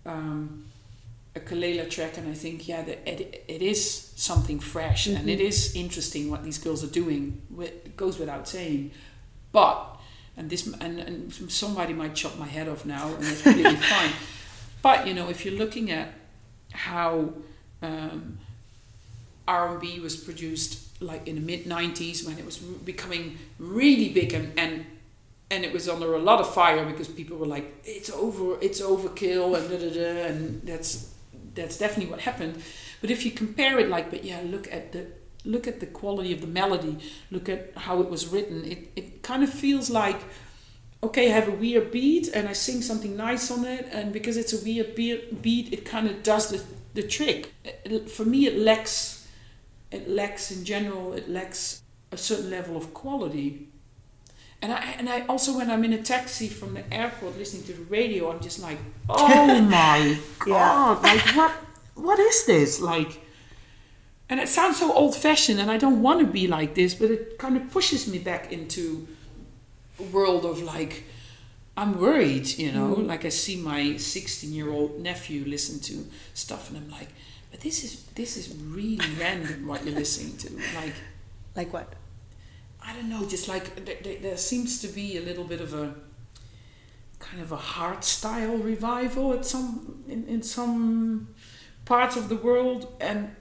[0.04, 0.64] um,
[1.36, 5.18] a Kelela track and I think yeah that it, it is something fresh mm-hmm.
[5.18, 5.78] and it mm-hmm.
[5.78, 7.42] interesting what these girls are doing.
[7.60, 8.92] It goes without saying,
[9.52, 10.00] but
[10.36, 14.12] and this and, and somebody might chop my head off now and it's really fine.
[14.80, 16.08] But you know, if you're looking at
[16.72, 17.32] how
[17.82, 18.38] um,
[19.46, 24.52] R&B was produced like in the mid 90s when it was becoming really big and,
[24.56, 24.86] and
[25.50, 28.80] and it was under a lot of fire because people were like it's over it's
[28.80, 31.12] overkill and da, da, da, and that's
[31.54, 32.62] that's definitely what happened
[33.00, 35.06] but if you compare it like but yeah look at the
[35.44, 36.98] look at the quality of the melody,
[37.30, 38.64] look at how it was written.
[38.64, 40.20] It it kind of feels like
[41.03, 44.36] okay, I have a weird beat and I sing something nice on it, and because
[44.36, 46.62] it's a weird beat, it kind of does the,
[46.94, 47.53] the trick.
[48.09, 49.28] For me, it lacks,
[49.90, 51.82] it lacks in general, it lacks
[52.12, 53.68] a certain level of quality.
[54.61, 57.72] And I and I also when I'm in a taxi from the airport listening to
[57.72, 58.78] the radio, I'm just like,
[59.09, 61.50] oh my god, like what
[61.94, 63.20] what is this like?
[64.28, 67.11] And it sounds so old fashioned, and I don't want to be like this, but
[67.11, 69.09] it kind of pushes me back into
[69.99, 71.05] world of like,
[71.76, 72.97] I'm worried, you know.
[72.97, 73.07] Mm.
[73.07, 77.09] Like I see my 16 year old nephew listen to stuff, and I'm like,
[77.51, 80.95] but this is this is really random what you're listening to, like.
[81.55, 81.93] Like what?
[82.84, 85.95] I don't know, just like there, there seems to be a little bit of a
[87.18, 91.28] kind of a hard style revival at some in, in some
[91.84, 93.36] parts of the world and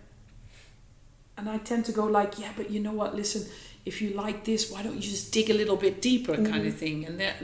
[1.35, 3.51] and I tend to go like yeah but you know what listen
[3.85, 6.51] if you like this why don't you just dig a little bit deeper mm-hmm.
[6.51, 7.05] kind of thing?
[7.05, 7.35] And that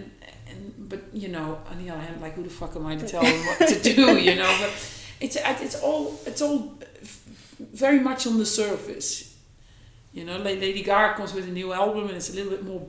[0.49, 3.07] and but you know on the other hand like who the fuck am I to
[3.07, 4.57] tell them what to do you know?
[4.59, 4.71] But
[5.19, 6.77] it's it's all it's all
[7.59, 9.27] very much on the surface
[10.17, 12.87] you know, Lady Gaga comes with a new album and it's a little bit more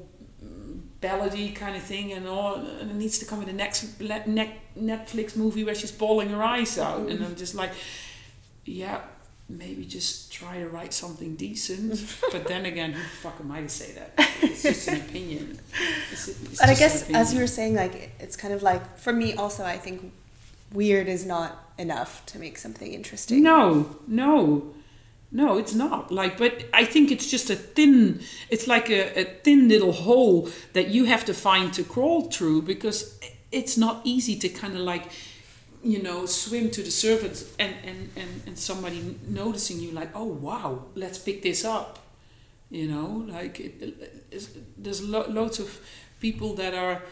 [1.00, 5.36] ballady kind of thing, and all, and it needs to come with the next Netflix
[5.36, 7.72] movie where she's bawling her eyes out, and I'm just like,
[8.64, 9.02] yeah,
[9.48, 12.16] maybe just try to write something decent.
[12.32, 14.12] but then again, who the fuck am I to say that?
[14.42, 15.58] It's just an opinion.
[16.12, 19.12] It's, it's but I guess as you were saying, like it's kind of like for
[19.12, 20.12] me also, I think
[20.72, 23.42] weird is not enough to make something interesting.
[23.42, 24.74] No, no.
[25.30, 26.10] No, it's not.
[26.10, 28.20] Like, but I think it's just a thin.
[28.48, 32.62] It's like a, a thin little hole that you have to find to crawl through
[32.62, 33.20] because
[33.52, 35.04] it's not easy to kind of like,
[35.88, 40.24] you know, swim to the surface and and and and somebody noticing you like, oh
[40.24, 41.98] wow, let's pick this up.
[42.70, 44.32] You know, like it,
[44.76, 45.80] there's lo- loads of
[46.20, 47.02] people that are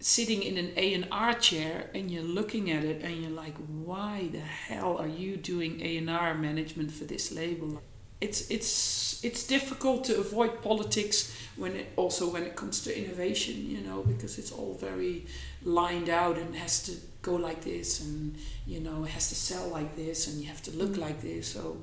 [0.00, 4.38] sitting in an A&R chair and you're looking at it and you're like why the
[4.38, 7.82] hell are you doing A&R management for this label
[8.20, 13.68] it's it's it's difficult to avoid politics when it also when it comes to innovation
[13.68, 15.26] you know because it's all very
[15.64, 16.92] lined out and has to
[17.28, 20.62] go like this and you know it has to sell like this and you have
[20.68, 21.76] to look like this so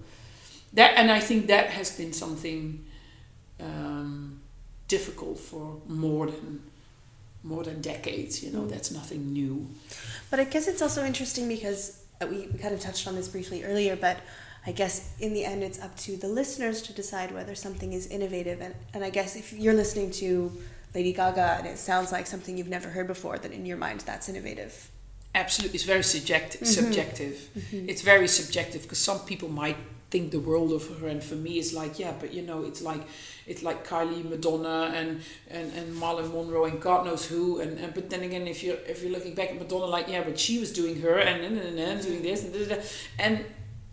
[0.74, 2.86] that and I think that has been something
[3.60, 4.42] um,
[4.88, 6.62] difficult for more than
[7.46, 8.44] more than decades.
[8.44, 8.70] You know, mm.
[8.70, 9.68] that's nothing new.
[10.30, 13.28] But I guess it's also interesting because uh, we, we kind of touched on this
[13.28, 14.18] briefly earlier, but
[14.66, 18.08] I guess in the end, it's up to the listeners to decide whether something is
[18.08, 18.62] innovative.
[18.62, 20.52] And, and I guess if you're listening to
[20.96, 24.02] Lady Gaga and it sounds like something you've never heard before, then in your mind,
[24.02, 24.90] that's innovative.
[25.36, 26.62] Absolutely, it's very subjective.
[26.62, 26.82] Mm-hmm.
[26.82, 27.50] Subjective.
[27.58, 27.90] Mm-hmm.
[27.90, 29.78] It's very subjective because some people might
[30.10, 32.82] think the world of her, and for me, it's like, yeah, but you know, it's
[32.82, 33.02] like
[33.46, 37.60] it's like Kylie, Madonna, and and and Marilyn Monroe, and God knows who.
[37.60, 40.24] And, and but then again, if you're if you're looking back at Madonna, like yeah,
[40.24, 42.82] but she was doing her and and, and, and doing this and da, da, da.
[43.20, 43.46] and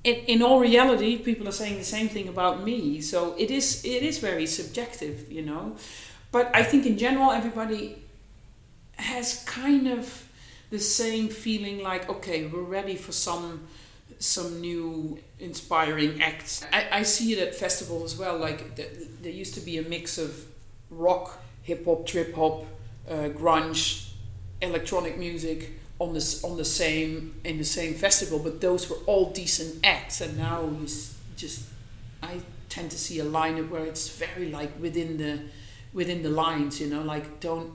[0.05, 3.01] in, in all reality, people are saying the same thing about me.
[3.01, 5.77] So it is it is very subjective, you know.
[6.31, 8.03] But I think in general, everybody
[8.97, 10.22] has kind of
[10.73, 13.69] the same feeling like okay, we're ready for some
[14.19, 16.65] some new inspiring acts.
[16.73, 18.39] I, I see it at festivals as well.
[18.39, 18.87] Like the,
[19.21, 20.47] there used to be a mix of
[20.91, 22.65] rock, hip hop, trip hop,
[23.09, 24.13] uh, grunge,
[24.63, 29.31] electronic music on this on the same in the same festival, but those were all
[29.31, 30.23] decent acts.
[30.23, 30.89] And now you
[31.37, 31.69] just
[32.23, 35.41] I tend to see a lineup where it's very like within the
[35.93, 36.81] within the lines.
[36.81, 37.71] You know, like don't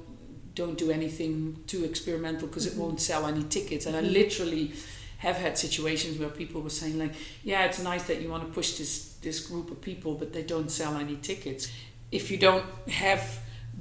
[0.58, 2.82] don't do anything too experimental because mm-hmm.
[2.82, 3.86] it won't sell any tickets.
[3.86, 4.14] And I mm-hmm.
[4.14, 4.74] literally
[5.20, 8.52] have had situations where people were saying like, yeah, it's nice that you want to
[8.54, 11.72] push this this group of people, but they don't sell any tickets.
[12.12, 13.24] If you don't have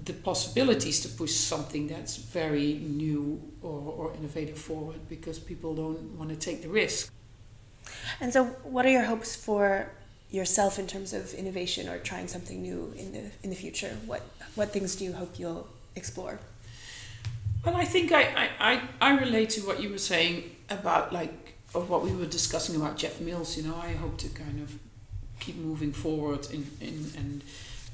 [0.05, 6.19] the possibilities to push something that's very new or, or innovative forward because people don't
[6.19, 7.11] want to take the risk.
[8.21, 9.91] And so, what are your hopes for
[10.31, 13.93] yourself in terms of innovation or trying something new in the in the future?
[14.07, 14.23] What
[14.55, 16.39] what things do you hope you'll explore?
[17.67, 21.91] Well, I think I, I, I relate to what you were saying about like of
[21.91, 23.57] what we were discussing about Jeff Mills.
[23.57, 24.79] You know, I hope to kind of
[25.41, 27.43] keep moving forward in, in and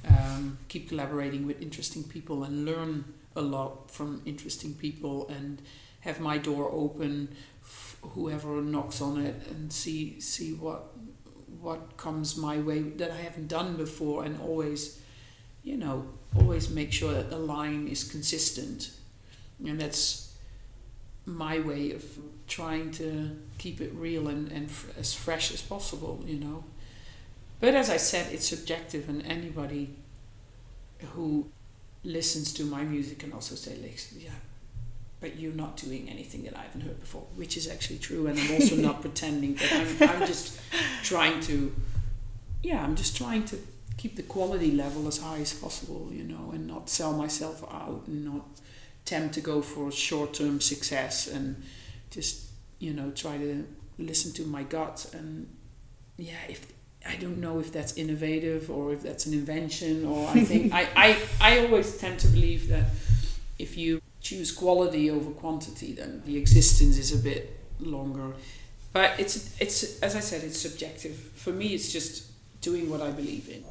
[0.06, 5.62] um, keep collaborating with interesting people and learn a lot from interesting people and
[6.00, 7.34] have my door open
[8.02, 10.88] whoever knocks on it and see see what
[11.62, 15.00] what comes my way that I haven't done before and always
[15.62, 18.90] you know always make sure that the line is consistent
[19.66, 20.34] and that's
[21.24, 22.04] my way of
[22.48, 26.64] trying to keep it real and, and f- as fresh as possible, you know.
[27.60, 29.94] But as I said, it's subjective, and anybody
[31.14, 31.46] who
[32.04, 34.30] listens to my music can also say, like, yeah,
[35.20, 38.26] but you're not doing anything that I haven't heard before, which is actually true.
[38.26, 40.60] And I'm also not pretending that I'm, I'm just
[41.04, 41.72] trying to,
[42.62, 43.58] yeah, I'm just trying to
[43.96, 48.02] keep the quality level as high as possible, you know, and not sell myself out
[48.08, 48.44] and not
[49.04, 51.62] tempt to go for short term success and
[52.10, 53.66] just, you know, try to
[53.98, 55.06] listen to my gut.
[55.12, 55.48] And
[56.16, 56.66] yeah, if
[57.06, 60.88] I don't know if that's innovative or if that's an invention or I think I,
[60.96, 62.86] I, I always tend to believe that
[63.58, 68.32] if you choose quality over quantity, then the existence is a bit longer.
[68.92, 71.16] But it's it's as I said, it's subjective.
[71.34, 72.30] For me, it's just
[72.60, 73.64] doing what I believe in.